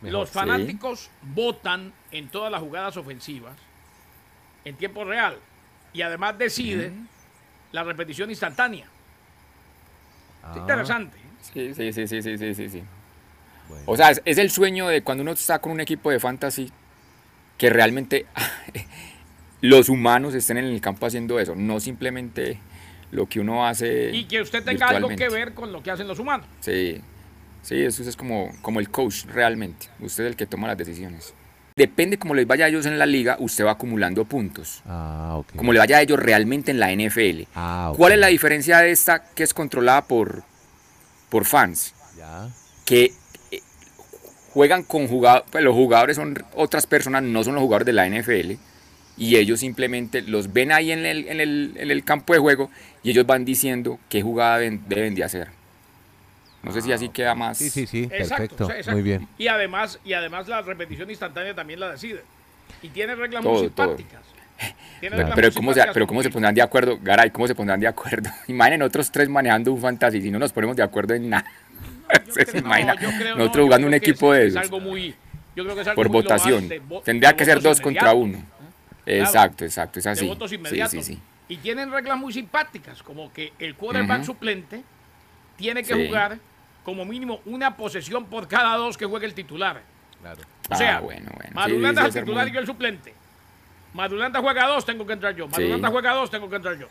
Mejor. 0.00 0.20
Los 0.20 0.30
fanáticos 0.30 1.10
votan 1.22 1.92
en 2.12 2.28
todas 2.28 2.52
las 2.52 2.60
jugadas 2.60 2.96
ofensivas 2.96 3.56
en 4.64 4.76
tiempo 4.76 5.04
real 5.04 5.36
y 5.92 6.02
además 6.02 6.38
deciden 6.38 7.08
la 7.72 7.84
repetición 7.84 8.30
instantánea. 8.30 8.86
Ah, 10.42 10.52
Es 10.54 10.60
interesante. 10.60 11.16
¿eh? 11.16 11.20
Sí, 11.40 11.74
sí, 11.74 11.92
sí, 11.92 12.06
sí, 12.06 12.22
sí, 12.22 12.54
sí, 12.54 12.68
sí, 12.68 12.82
bueno. 13.68 13.84
O 13.86 13.96
sea, 13.96 14.10
es, 14.10 14.22
es 14.24 14.38
el 14.38 14.50
sueño 14.50 14.88
de 14.88 15.02
cuando 15.02 15.22
uno 15.22 15.32
está 15.32 15.58
con 15.60 15.72
un 15.72 15.80
equipo 15.80 16.10
de 16.10 16.18
fantasy 16.20 16.70
que 17.56 17.70
realmente 17.70 18.26
los 19.60 19.88
humanos 19.88 20.34
estén 20.34 20.58
en 20.58 20.66
el 20.66 20.80
campo 20.80 21.06
haciendo 21.06 21.38
eso, 21.38 21.54
no 21.54 21.80
simplemente 21.80 22.60
lo 23.10 23.26
que 23.26 23.40
uno 23.40 23.66
hace. 23.66 24.10
Y 24.14 24.24
que 24.24 24.40
usted 24.42 24.64
tenga 24.64 24.88
algo 24.88 25.08
que 25.08 25.28
ver 25.28 25.54
con 25.54 25.72
lo 25.72 25.82
que 25.82 25.90
hacen 25.90 26.06
los 26.06 26.18
humanos. 26.18 26.46
Sí, 26.60 27.00
sí, 27.62 27.82
eso 27.82 28.02
es 28.02 28.16
como, 28.16 28.52
como 28.62 28.80
el 28.80 28.90
coach 28.90 29.24
realmente. 29.26 29.86
Usted 30.00 30.24
es 30.24 30.30
el 30.30 30.36
que 30.36 30.46
toma 30.46 30.68
las 30.68 30.76
decisiones. 30.78 31.34
Depende 31.78 32.18
cómo 32.18 32.34
les 32.34 32.44
vaya 32.44 32.64
a 32.64 32.68
ellos 32.68 32.86
en 32.86 32.98
la 32.98 33.06
liga, 33.06 33.36
usted 33.38 33.64
va 33.64 33.70
acumulando 33.70 34.24
puntos. 34.24 34.82
Ah. 34.84 35.40
Como 35.54 35.72
le 35.72 35.78
vaya 35.78 35.98
a 35.98 36.02
ellos 36.02 36.18
realmente 36.18 36.72
en 36.72 36.80
la 36.80 36.90
NFL. 36.92 37.42
Ah. 37.54 37.92
¿Cuál 37.96 38.14
es 38.14 38.18
la 38.18 38.26
diferencia 38.26 38.78
de 38.78 38.90
esta 38.90 39.22
que 39.32 39.44
es 39.44 39.54
controlada 39.54 40.02
por, 40.02 40.42
por 41.28 41.44
fans? 41.44 41.94
Que 42.84 43.12
eh, 43.52 43.60
juegan 44.50 44.82
con 44.82 45.06
jugadores, 45.06 45.62
los 45.62 45.72
jugadores 45.72 46.16
son 46.16 46.44
otras 46.56 46.88
personas, 46.88 47.22
no 47.22 47.44
son 47.44 47.54
los 47.54 47.62
jugadores 47.62 47.86
de 47.86 47.92
la 47.92 48.08
NFL. 48.08 48.54
Y 49.16 49.36
ellos 49.36 49.60
simplemente 49.60 50.22
los 50.22 50.52
ven 50.52 50.72
ahí 50.72 50.90
en 50.90 51.06
el, 51.06 51.28
en 51.28 51.40
el, 51.40 51.74
en 51.76 51.92
el 51.92 52.02
campo 52.02 52.32
de 52.32 52.40
juego 52.40 52.70
y 53.04 53.10
ellos 53.10 53.24
van 53.24 53.44
diciendo 53.44 54.00
qué 54.08 54.20
jugada 54.20 54.58
deben, 54.58 54.82
deben 54.88 55.14
de 55.14 55.22
hacer. 55.22 55.57
No 56.62 56.72
sé 56.72 56.82
si 56.82 56.92
así 56.92 57.08
queda 57.08 57.34
más. 57.34 57.56
Sí, 57.58 57.70
sí, 57.70 57.86
sí, 57.86 58.04
Exacto, 58.04 58.28
perfecto. 58.36 58.64
o 58.64 58.66
sea, 58.66 58.76
exacto. 58.76 58.92
Muy 58.96 59.02
bien. 59.02 59.28
Y 59.38 59.46
además, 59.48 60.00
y 60.04 60.12
además 60.12 60.48
la 60.48 60.60
repetición 60.62 61.08
instantánea 61.08 61.54
también 61.54 61.80
la 61.80 61.90
decide. 61.92 62.22
Y 62.82 62.88
tiene 62.88 63.14
reglas 63.14 63.42
Todo, 63.42 63.52
muy 63.54 63.62
simpáticas. 63.64 64.20
Tiene 64.58 64.74
Pero, 65.00 65.16
reglas 65.18 65.34
pero 65.36 65.48
muy 65.48 65.54
¿cómo 65.54 65.72
se, 65.72 65.80
pero 65.80 65.92
como 65.94 66.06
¿cómo 66.08 66.22
se 66.24 66.30
pondrán 66.30 66.54
de 66.54 66.62
acuerdo? 66.62 66.98
Garay, 67.00 67.30
¿cómo 67.30 67.46
se 67.46 67.54
pondrán 67.54 67.78
de 67.78 67.86
acuerdo? 67.86 68.28
Imaginen 68.48 68.82
otros 68.82 69.10
tres 69.12 69.28
manejando 69.28 69.72
un 69.72 69.80
fantasy 69.80 70.20
si 70.20 70.30
no 70.32 70.38
nos 70.40 70.52
ponemos 70.52 70.76
de 70.76 70.82
acuerdo 70.82 71.14
en 71.14 71.30
nada. 71.30 71.44
Yo 72.26 72.32
¿Se 72.32 72.44
creo- 72.44 72.62
no, 72.62 72.68
imagina? 72.68 72.96
creo- 72.96 73.10
no, 73.12 73.36
Nosotros 73.36 73.64
jugando 73.66 73.86
un 73.86 73.94
equipo 73.94 74.34
es- 74.34 74.40
de 74.40 74.46
es 74.48 74.52
esos. 74.54 74.62
algo 74.62 74.80
muy- 74.80 75.14
yo 75.54 75.62
creo 75.64 75.76
que 75.76 75.82
es 75.82 75.86
algo 75.88 76.02
Por 76.02 76.08
muy 76.10 76.22
votación. 76.22 76.68
de 76.68 76.82
Tendría 77.04 77.36
que 77.36 77.44
ser 77.44 77.62
dos 77.62 77.80
contra 77.80 78.12
uno. 78.14 78.38
Claro. 79.04 79.24
Exacto, 79.24 79.64
exacto. 79.64 80.00
Es 80.00 80.06
así. 80.06 80.22
De 80.24 80.28
votos 80.28 80.50
Sí, 80.50 80.56
inmediatos. 80.56 80.90
sí, 80.90 81.02
sí. 81.14 81.20
Y 81.48 81.56
tienen 81.58 81.90
reglas 81.92 82.18
muy 82.18 82.32
simpáticas, 82.32 83.02
como 83.02 83.32
que 83.32 83.52
el 83.60 83.74
quarterback 83.76 84.18
Ujú. 84.18 84.26
suplente 84.26 84.82
tiene 85.56 85.82
que 85.82 85.94
Sí. 85.94 86.06
jugar 86.06 86.38
como 86.88 87.04
mínimo 87.04 87.40
una 87.44 87.76
posesión 87.76 88.24
por 88.24 88.48
cada 88.48 88.74
dos 88.76 88.96
que 88.96 89.04
juegue 89.04 89.26
el 89.26 89.34
titular. 89.34 89.82
Claro. 90.22 90.40
O 90.70 90.74
sea, 90.74 90.96
ah, 90.96 91.00
bueno, 91.00 91.30
bueno. 91.34 91.48
Sí, 91.50 91.54
Madulanda 91.54 92.00
debe 92.00 92.08
es 92.08 92.16
el 92.16 92.22
titular 92.24 92.44
muy- 92.46 92.50
y 92.50 92.54
yo 92.54 92.60
el 92.60 92.66
suplente. 92.66 93.14
Madulanda 93.92 94.40
juega 94.40 94.66
dos, 94.66 94.86
tengo 94.86 95.06
que 95.06 95.12
entrar 95.12 95.34
yo. 95.36 95.46
Madulanda 95.48 95.88
Sí. 95.88 95.92
juega 95.92 96.14
dos, 96.14 96.30
tengo 96.30 96.48
que 96.48 96.56
entrar 96.56 96.78
yo. 96.78 96.86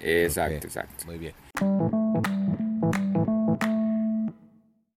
Exacto, 0.00 0.56
Ok, 0.58 0.64
exacto. 0.66 1.06
Muy 1.06 1.18
bien. 1.18 1.34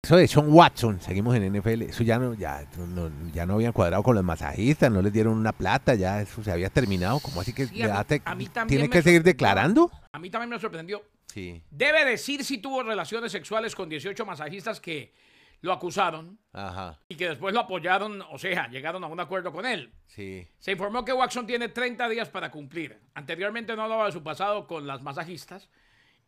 Eso 0.04 0.15
de 0.17 0.28
Sean 0.28 0.54
Watson, 0.54 1.02
seguimos 1.02 1.36
en 1.36 1.43
NFL, 1.52 1.82
eso 1.89 2.04
ya 2.04 2.19
no, 2.19 2.36
ya, 2.36 2.62
no, 2.78 3.10
ya 3.34 3.45
no 3.47 3.56
habían 3.56 3.73
cuadrado 3.73 4.04
con 4.04 4.13
los 4.15 4.23
masajistas, 4.23 4.91
no 4.91 5.02
les 5.02 5.12
dieron 5.12 5.34
una 5.34 5.52
plata, 5.52 5.95
ya 5.95 6.21
eso 6.21 6.43
se 6.43 6.52
había 6.52 6.69
terminado, 6.69 7.19
¿cómo 7.19 7.41
así 7.41 7.54
que 7.54 7.65
Sí, 7.65 7.82
a 7.82 8.06
mí- 8.36 8.47
a 8.56 8.65
mí 8.65 8.78
me 8.78 8.89
que 8.89 9.02
seguir 9.02 9.23
declarando? 9.23 9.91
A 10.13 10.19
mí 10.19 10.30
también 10.30 10.50
me 10.52 10.60
sorprendió. 10.60 11.02
Sí. 11.28 11.62
Debe 11.70 12.06
decir 12.06 12.44
si 12.44 12.58
tuvo 12.60 12.84
relaciones 12.84 13.32
sexuales 13.32 13.76
con 13.76 13.90
18 13.90 14.26
masajistas 14.26 14.80
que 14.80 15.13
lo 15.62 15.74
acusaron 15.74 16.40
Ajá, 16.54 17.00
y 17.10 17.16
que 17.16 17.30
después 17.30 17.54
lo 17.54 17.62
apoyaron, 17.62 18.22
o 18.30 18.38
sea, 18.38 18.68
llegaron 18.70 19.04
a 19.04 19.08
un 19.08 19.20
acuerdo 19.20 19.52
con 19.52 19.66
él. 19.66 19.92
sí. 20.06 20.48
Se 20.60 20.72
informó 20.72 21.04
que 21.04 21.13
Watson 21.13 21.48
tiene 21.48 21.70
30 21.70 22.08
días 22.10 22.30
para 22.30 22.52
cumplir. 22.52 23.00
Anteriormente 23.13 23.76
no 23.76 23.84
hablaba 23.84 24.06
de 24.06 24.12
su 24.12 24.24
pasado 24.24 24.68
con 24.68 24.86
las 24.88 25.02
masajistas. 25.02 25.70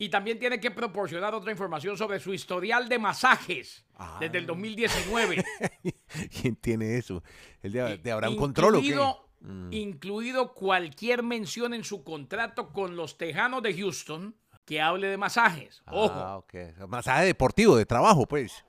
Y 0.01 0.07
también 0.07 0.39
tiene 0.39 0.61
que 0.61 0.71
proporcionar 0.71 1.35
otra 1.35 1.51
información 1.51 1.97
sobre 1.97 2.21
su 2.21 2.33
historial 2.33 2.87
de 2.87 2.97
masajes 2.97 3.85
desde 4.21 4.37
el 4.37 4.45
2019. 4.45 5.43
¿Quién 6.41 6.55
tiene 6.55 6.97
eso? 6.97 7.21
¿El 7.61 7.73
de, 7.73 7.97
de 7.97 8.11
habrá 8.11 8.29
un 8.29 8.37
control 8.37 8.75
o 8.75 8.79
qué? 8.79 8.87
incluido, 8.87 9.29
incluido 9.71 10.53
cualquier 10.53 11.21
mención 11.21 11.73
en 11.73 11.83
su 11.83 12.05
contrato 12.05 12.71
con 12.71 12.95
los 12.95 13.17
Tejanos 13.17 13.61
de 13.61 13.73
Houston 13.77 14.35
que 14.69 14.79
hable 14.79 15.07
de 15.07 15.17
masajes. 15.17 15.81
Ojo, 15.87 16.13
Ah, 16.13 16.37
ok. 16.37 16.53
Masaje 16.87 17.25
deportivo, 17.25 17.75
de 17.75 17.85
trabajo, 17.87 18.27
pues. 18.27 18.63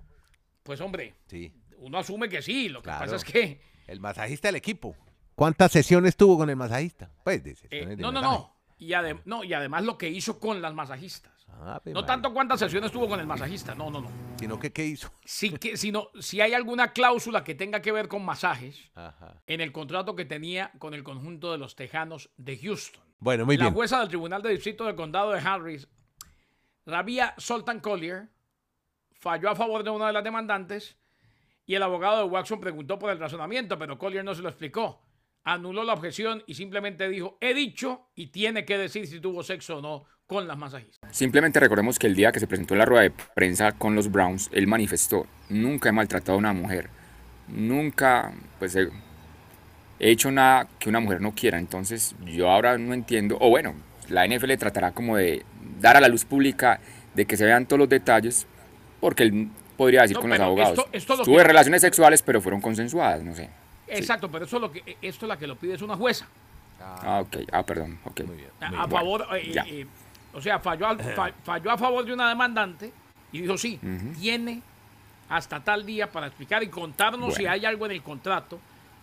pues 0.62 0.80
hombre, 0.80 1.14
Sí. 1.26 1.52
uno 1.76 1.98
asume 1.98 2.28
que 2.30 2.40
sí. 2.40 2.70
Lo 2.70 2.80
que 2.80 2.84
Claro. 2.84 3.00
pasa 3.04 3.16
es 3.16 3.24
que... 3.24 3.60
El 3.86 4.00
masajista 4.00 4.48
del 4.48 4.56
equipo. 4.56 4.96
¿Cuántas 5.34 5.72
sesiones 5.72 6.16
tuvo 6.16 6.38
con 6.38 6.48
el 6.48 6.56
masajista? 6.56 7.10
Pues 7.22 7.44
de 7.44 7.50
eh, 7.50 7.56
sesiones 7.56 7.96
de 7.98 8.02
no, 8.02 8.12
no, 8.12 8.22
masaje. 8.22 8.38
no. 8.38 8.56
Y, 8.78 8.88
adem- 8.92 9.20
no. 9.26 9.44
y 9.44 9.52
además 9.52 9.84
lo 9.84 9.98
que 9.98 10.08
hizo 10.08 10.40
con 10.40 10.62
las 10.62 10.72
masajistas. 10.72 11.39
Ah, 11.62 11.80
pues, 11.82 11.94
No 11.94 12.04
tanto 12.04 12.32
cuántas 12.32 12.58
sesiones 12.60 12.90
tuvo 12.90 13.08
con 13.08 13.20
el 13.20 13.26
masajista, 13.26 13.74
no, 13.74 13.90
no, 13.90 14.00
no. 14.00 14.08
Sino 14.38 14.58
que 14.58 14.72
qué 14.72 14.84
hizo. 14.86 15.12
Sí 15.24 15.50
que, 15.50 15.76
sino, 15.76 16.08
si 16.20 16.40
hay 16.40 16.54
alguna 16.54 16.92
cláusula 16.92 17.44
que 17.44 17.54
tenga 17.54 17.80
que 17.82 17.92
ver 17.92 18.08
con 18.08 18.24
masajes 18.24 18.90
Ajá. 18.94 19.42
en 19.46 19.60
el 19.60 19.72
contrato 19.72 20.16
que 20.16 20.24
tenía 20.24 20.72
con 20.78 20.94
el 20.94 21.02
conjunto 21.04 21.52
de 21.52 21.58
los 21.58 21.76
Tejanos 21.76 22.30
de 22.36 22.56
Houston. 22.58 23.02
Bueno, 23.18 23.44
muy 23.44 23.56
la 23.56 23.64
bien. 23.64 23.74
jueza 23.74 24.00
del 24.00 24.08
Tribunal 24.08 24.42
de 24.42 24.50
Distrito 24.50 24.84
del 24.86 24.94
Condado 24.96 25.32
de 25.32 25.40
Harris, 25.40 25.86
Rabia 26.86 27.34
Soltan 27.36 27.80
Collier, 27.80 28.28
falló 29.12 29.50
a 29.50 29.54
favor 29.54 29.84
de 29.84 29.90
una 29.90 30.06
de 30.06 30.12
las 30.14 30.24
demandantes 30.24 30.96
y 31.66 31.74
el 31.74 31.82
abogado 31.82 32.18
de 32.18 32.24
Watson 32.24 32.58
preguntó 32.60 32.98
por 32.98 33.10
el 33.10 33.18
razonamiento, 33.18 33.78
pero 33.78 33.98
Collier 33.98 34.24
no 34.24 34.34
se 34.34 34.42
lo 34.42 34.48
explicó. 34.48 35.02
Anuló 35.44 35.84
la 35.84 35.92
objeción 35.92 36.42
y 36.46 36.54
simplemente 36.54 37.08
dijo, 37.08 37.38
he 37.40 37.54
dicho 37.54 38.08
y 38.14 38.28
tiene 38.28 38.64
que 38.64 38.76
decir 38.76 39.06
si 39.06 39.20
tuvo 39.20 39.42
sexo 39.42 39.78
o 39.78 39.82
no 39.82 40.04
con 40.26 40.48
las 40.48 40.56
masajistas. 40.58 40.99
Simplemente 41.10 41.58
recordemos 41.60 41.98
que 41.98 42.06
el 42.06 42.14
día 42.14 42.32
que 42.32 42.40
se 42.40 42.46
presentó 42.46 42.74
en 42.74 42.78
la 42.78 42.84
rueda 42.84 43.02
de 43.02 43.10
prensa 43.10 43.72
con 43.72 43.94
los 43.94 44.10
Browns, 44.10 44.48
él 44.52 44.66
manifestó, 44.66 45.26
nunca 45.48 45.88
he 45.88 45.92
maltratado 45.92 46.34
a 46.34 46.38
una 46.38 46.52
mujer, 46.52 46.88
nunca 47.48 48.32
pues 48.58 48.76
he, 48.76 48.88
he 49.98 50.10
hecho 50.10 50.30
nada 50.30 50.68
que 50.78 50.88
una 50.88 51.00
mujer 51.00 51.20
no 51.20 51.32
quiera, 51.34 51.58
entonces 51.58 52.14
yo 52.24 52.50
ahora 52.50 52.78
no 52.78 52.94
entiendo, 52.94 53.36
o 53.40 53.48
bueno, 53.50 53.74
la 54.08 54.26
NFL 54.26 54.54
tratará 54.56 54.92
como 54.92 55.16
de 55.16 55.44
dar 55.80 55.96
a 55.96 56.00
la 56.00 56.08
luz 56.08 56.24
pública 56.24 56.80
de 57.14 57.26
que 57.26 57.36
se 57.36 57.44
vean 57.44 57.66
todos 57.66 57.78
los 57.80 57.88
detalles, 57.88 58.46
porque 59.00 59.24
él 59.24 59.48
podría 59.76 60.02
decir 60.02 60.16
No, 60.16 60.20
con 60.20 60.30
los 60.30 60.40
abogados, 60.40 60.78
esto- 60.78 60.88
esto 60.92 61.16
lo 61.16 61.24
tuve 61.24 61.38
que- 61.38 61.44
relaciones 61.44 61.80
sexuales 61.80 62.22
pero 62.22 62.40
fueron 62.40 62.60
consensuadas, 62.60 63.22
no 63.22 63.34
sé. 63.34 63.48
Exacto, 63.88 64.30
pero 64.30 64.44
eso 64.44 64.56
es 64.56 64.62
lo 64.62 64.70
que, 64.70 64.96
esto 65.02 65.26
la 65.26 65.36
que 65.36 65.46
lo 65.48 65.56
pide 65.56 65.74
es 65.74 65.82
una 65.82 65.96
jueza. 65.96 66.26
Ah, 66.80 67.20
ok, 67.20 67.36
ah, 67.52 67.64
perdón, 67.66 67.98
ok. 68.04 68.20
Muy 68.24 68.36
bien. 68.36 68.48
A, 68.60 68.68
muy 68.70 68.78
a 68.78 68.86
bien. 68.86 68.90
favor, 68.90 69.26
eh, 69.36 69.50
ya. 69.52 69.64
eh, 69.68 69.86
o 70.32 70.40
sea, 70.40 70.58
falló, 70.60 70.86
al- 70.88 71.00
fa- 71.00 71.32
falló 71.44 71.70
a 71.70 71.78
favor 71.78 72.04
de 72.04 72.12
una 72.12 72.28
demandante 72.28 72.92
y 73.32 73.40
dijo, 73.42 73.56
sí, 73.58 73.78
tiene 74.20 74.62
hasta 75.28 75.60
tal 75.62 75.86
día 75.86 76.10
para 76.10 76.26
explicar 76.26 76.62
y 76.62 76.68
contarnos 76.68 77.34
si 77.34 77.46
hay 77.46 77.64
algo 77.64 77.86
en 77.86 77.92
el 77.92 78.02
contrato 78.02 78.58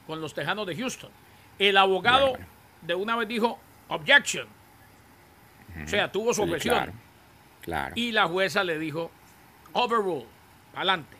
con 0.05 0.19
los 0.21 0.33
Tejanos 0.33 0.67
de 0.67 0.75
Houston. 0.75 1.09
El 1.57 1.77
abogado 1.77 2.31
Bueno, 2.31 2.45
de 2.81 2.95
una 2.95 3.15
vez 3.15 3.27
dijo, 3.27 3.59
objection. 3.87 4.45
O 5.83 5.87
sea, 5.87 6.11
tuvo 6.11 6.33
su 6.33 6.43
Sí, 6.43 6.49
objeción. 6.49 6.75
claro, 6.75 6.93
claro. 7.61 7.93
Y 7.95 8.11
la 8.11 8.27
jueza 8.27 8.63
le 8.63 8.77
dijo, 8.79 9.11
overrule, 9.73 10.25
adelante. 10.75 11.15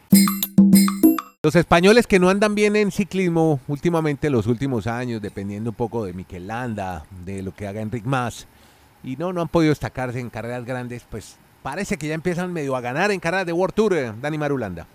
Los 1.44 1.56
españoles 1.56 2.08
que 2.08 2.20
no 2.20 2.30
andan 2.30 2.56
bien 2.56 2.76
en 2.76 2.92
ciclismo 2.92 3.60
últimamente, 3.68 4.30
los 4.30 4.48
últimos 4.48 4.88
años, 4.88 5.22
dependiendo 5.22 5.70
un 5.70 5.76
poco 5.76 6.04
de 6.04 6.12
Mikel 6.14 6.48
Landa, 6.48 7.06
de 7.24 7.42
lo 7.44 7.54
que 7.54 7.68
haga 7.68 7.80
Enric 7.82 8.04
Mas, 8.06 8.48
y 9.04 9.16
no, 9.16 9.34
no 9.34 9.42
han 9.42 9.48
podido 9.48 9.72
destacarse 9.72 10.20
en 10.20 10.30
carreras 10.30 10.66
grandes, 10.66 11.06
pues 11.10 11.38
parece 11.64 11.98
que 11.98 12.08
ya 12.08 12.14
empiezan 12.14 12.52
medio 12.54 12.76
a 12.76 12.82
ganar 12.82 13.12
en 13.12 13.20
carreras 13.20 13.46
de 13.46 13.54
World 13.54 13.74
Tour, 13.76 13.94
eh, 13.94 14.14
Dani 14.22 14.38
Marulanda. 14.38 14.88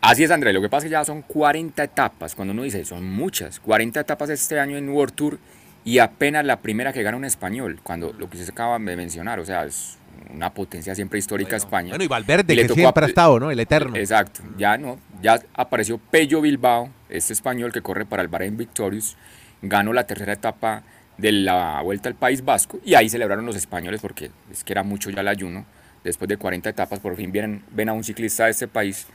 Así 0.00 0.22
es, 0.24 0.30
Andrés. 0.30 0.54
Lo 0.54 0.60
que 0.60 0.68
pasa 0.68 0.86
es 0.86 0.90
que 0.90 0.92
ya 0.92 1.04
son 1.04 1.22
40 1.22 1.82
etapas. 1.82 2.34
Cuando 2.34 2.52
uno 2.54 2.62
dice, 2.62 2.84
son 2.84 3.04
muchas. 3.10 3.58
40 3.60 4.00
etapas 4.00 4.30
este 4.30 4.58
año 4.60 4.76
en 4.76 4.88
World 4.88 5.14
Tour 5.14 5.38
y 5.84 5.98
apenas 5.98 6.44
la 6.44 6.60
primera 6.60 6.92
que 6.92 7.02
gana 7.02 7.16
un 7.16 7.24
español, 7.24 7.80
cuando 7.82 8.12
lo 8.12 8.30
que 8.30 8.36
se 8.38 8.50
acaba 8.50 8.78
de 8.78 8.96
mencionar, 8.96 9.40
o 9.40 9.44
sea, 9.44 9.64
es 9.64 9.96
una 10.32 10.52
potencia 10.52 10.94
siempre 10.94 11.18
histórica 11.18 11.56
España. 11.56 11.90
Bueno, 11.90 12.04
y 12.04 12.08
Valverde, 12.08 12.52
Y 12.52 12.56
que 12.56 12.62
tocó 12.64 12.74
siempre 12.80 13.02
ha 13.04 13.06
a- 13.06 13.08
estado, 13.08 13.40
¿no? 13.40 13.50
El 13.50 13.58
eterno. 13.60 13.96
Exacto, 13.96 14.42
ya 14.56 14.76
no, 14.76 14.98
ya 15.22 15.40
apareció 15.54 15.98
Pello 15.98 16.40
Bilbao, 16.42 16.90
este 17.08 17.32
español 17.32 17.72
que 17.72 17.80
corre 17.80 18.04
para 18.04 18.22
el 18.22 18.28
Bahrein 18.28 18.56
Victorious, 18.56 19.16
ganó 19.62 19.92
la 19.92 20.04
tercera 20.06 20.32
etapa 20.34 20.82
de 21.18 21.32
la 21.32 21.82
Vuelta 21.82 22.08
al 22.08 22.14
País 22.14 22.44
Vasco 22.44 22.78
y 22.84 22.94
ahí 22.94 23.08
celebraron 23.08 23.44
los 23.44 23.56
españoles 23.56 24.00
porque 24.00 24.30
es 24.50 24.64
que 24.64 24.72
era 24.72 24.82
mucho 24.82 25.10
ya 25.10 25.20
el 25.20 25.28
ayuno. 25.28 25.66
Después 26.04 26.28
de 26.28 26.36
40 26.38 26.70
etapas, 26.70 27.00
por 27.00 27.14
fin 27.16 27.30
vienen, 27.32 27.62
ven 27.72 27.88
a 27.88 27.92
un 27.92 28.04
ciclista 28.04 28.44
de 28.46 28.52
este 28.52 28.68
país 28.68 29.06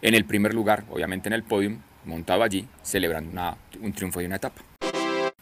en 0.00 0.14
el 0.14 0.24
primer 0.24 0.54
lugar, 0.54 0.84
obviamente 0.90 1.28
en 1.28 1.32
el 1.32 1.42
podium, 1.42 1.78
montado 2.04 2.42
allí, 2.44 2.66
celebrando 2.82 3.30
una- 3.32 3.56
un 3.82 3.92
triunfo 3.92 4.20
de 4.20 4.26
una 4.26 4.36
etapa. 4.36 4.62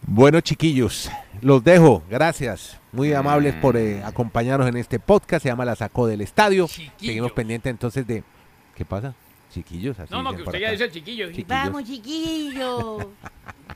Bueno, 0.08 0.40
chiquillos, 0.40 1.10
los 1.42 1.62
dejo. 1.62 2.02
Gracias. 2.08 2.78
Muy 2.92 3.12
amables 3.12 3.54
por 3.54 3.76
eh, 3.76 4.02
acompañarnos 4.02 4.66
en 4.68 4.76
este 4.78 4.98
podcast. 4.98 5.42
Se 5.42 5.48
llama 5.50 5.64
La 5.64 5.76
Sacó 5.76 6.06
del 6.06 6.22
Estadio. 6.22 6.66
Chiquillos. 6.66 6.94
Seguimos 7.00 7.32
pendientes 7.32 7.70
entonces 7.70 8.06
de... 8.06 8.22
¿Qué 8.74 8.84
pasa? 8.84 9.14
Chiquillos, 9.52 9.98
así 9.98 10.12
No, 10.12 10.22
no, 10.22 10.34
que 10.34 10.42
usted 10.42 10.58
ya 10.58 10.70
dice 10.70 10.90
chiquillo. 10.90 11.26
Chiquillos. 11.28 11.48
Vamos, 11.48 11.84
chiquillo. 11.84 13.10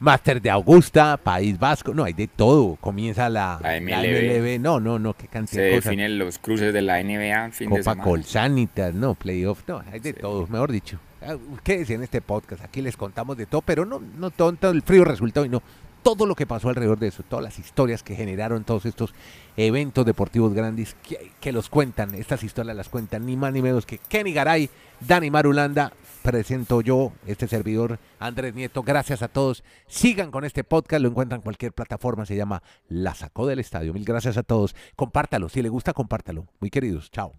Máster 0.00 0.40
de 0.42 0.50
Augusta, 0.50 1.16
País 1.16 1.58
Vasco. 1.58 1.94
No, 1.94 2.04
hay 2.04 2.12
de 2.12 2.28
todo. 2.28 2.76
Comienza 2.80 3.28
la, 3.28 3.58
La 3.62 3.80
la 3.80 3.80
MLB. 3.80 4.60
No, 4.60 4.80
no, 4.80 4.98
no, 4.98 5.14
qué 5.14 5.22
Se 5.22 5.28
cantidad 5.28 5.62
de 5.62 5.70
cosas. 5.70 5.84
definen 5.84 6.18
los 6.18 6.38
cruces 6.38 6.72
de 6.72 6.82
la 6.82 7.02
NBA 7.02 7.50
fin 7.52 7.68
de 7.70 7.78
Copa 7.78 7.82
semana. 7.92 8.02
Colsanitas, 8.04 8.94
no, 8.94 9.14
playoff, 9.14 9.62
no, 9.66 9.82
hay 9.92 10.00
de 10.00 10.12
Sí. 10.12 10.18
todo, 10.20 10.46
mejor 10.46 10.72
dicho. 10.72 10.98
Ah, 11.20 11.36
Quédese 11.64 11.94
en 11.94 12.02
este 12.04 12.20
podcast, 12.20 12.62
aquí 12.64 12.80
les 12.80 12.96
contamos 12.96 13.36
de 13.36 13.46
todo, 13.46 13.62
pero 13.62 13.84
no, 13.84 14.00
no 14.18 14.30
todo, 14.30 14.52
todo 14.52 14.70
el 14.70 14.82
frío 14.82 15.04
resultado 15.04 15.44
y 15.44 15.48
no 15.48 15.62
todo 16.00 16.26
lo 16.26 16.36
que 16.36 16.46
pasó 16.46 16.68
alrededor 16.68 16.98
de 17.00 17.08
eso, 17.08 17.24
todas 17.24 17.42
las 17.42 17.58
historias 17.58 18.04
que 18.04 18.14
generaron 18.14 18.62
todos 18.62 18.86
estos 18.86 19.12
eventos 19.56 20.06
deportivos 20.06 20.54
grandes 20.54 20.96
que, 21.06 21.32
que 21.40 21.50
los 21.52 21.68
cuentan, 21.68 22.14
estas 22.14 22.44
historias 22.44 22.76
las 22.76 22.88
cuentan 22.88 23.26
ni 23.26 23.36
más 23.36 23.52
ni 23.52 23.60
menos 23.60 23.84
que 23.84 23.98
Kenny 23.98 24.32
Garay, 24.32 24.70
Dani 25.00 25.28
Marulanda, 25.30 25.92
presento 26.28 26.82
yo, 26.82 27.12
este 27.26 27.48
servidor 27.48 27.98
Andrés 28.18 28.54
Nieto, 28.54 28.82
gracias 28.82 29.22
a 29.22 29.28
todos, 29.28 29.64
sigan 29.86 30.30
con 30.30 30.44
este 30.44 30.62
podcast, 30.62 31.00
lo 31.00 31.08
encuentran 31.08 31.38
en 31.38 31.42
cualquier 31.42 31.72
plataforma, 31.72 32.26
se 32.26 32.36
llama 32.36 32.62
La 32.86 33.14
Sacó 33.14 33.46
del 33.46 33.60
Estadio, 33.60 33.94
mil 33.94 34.04
gracias 34.04 34.36
a 34.36 34.42
todos, 34.42 34.76
compártalo, 34.94 35.48
si 35.48 35.62
le 35.62 35.70
gusta 35.70 35.94
compártalo, 35.94 36.46
muy 36.60 36.68
queridos, 36.68 37.10
chao. 37.10 37.32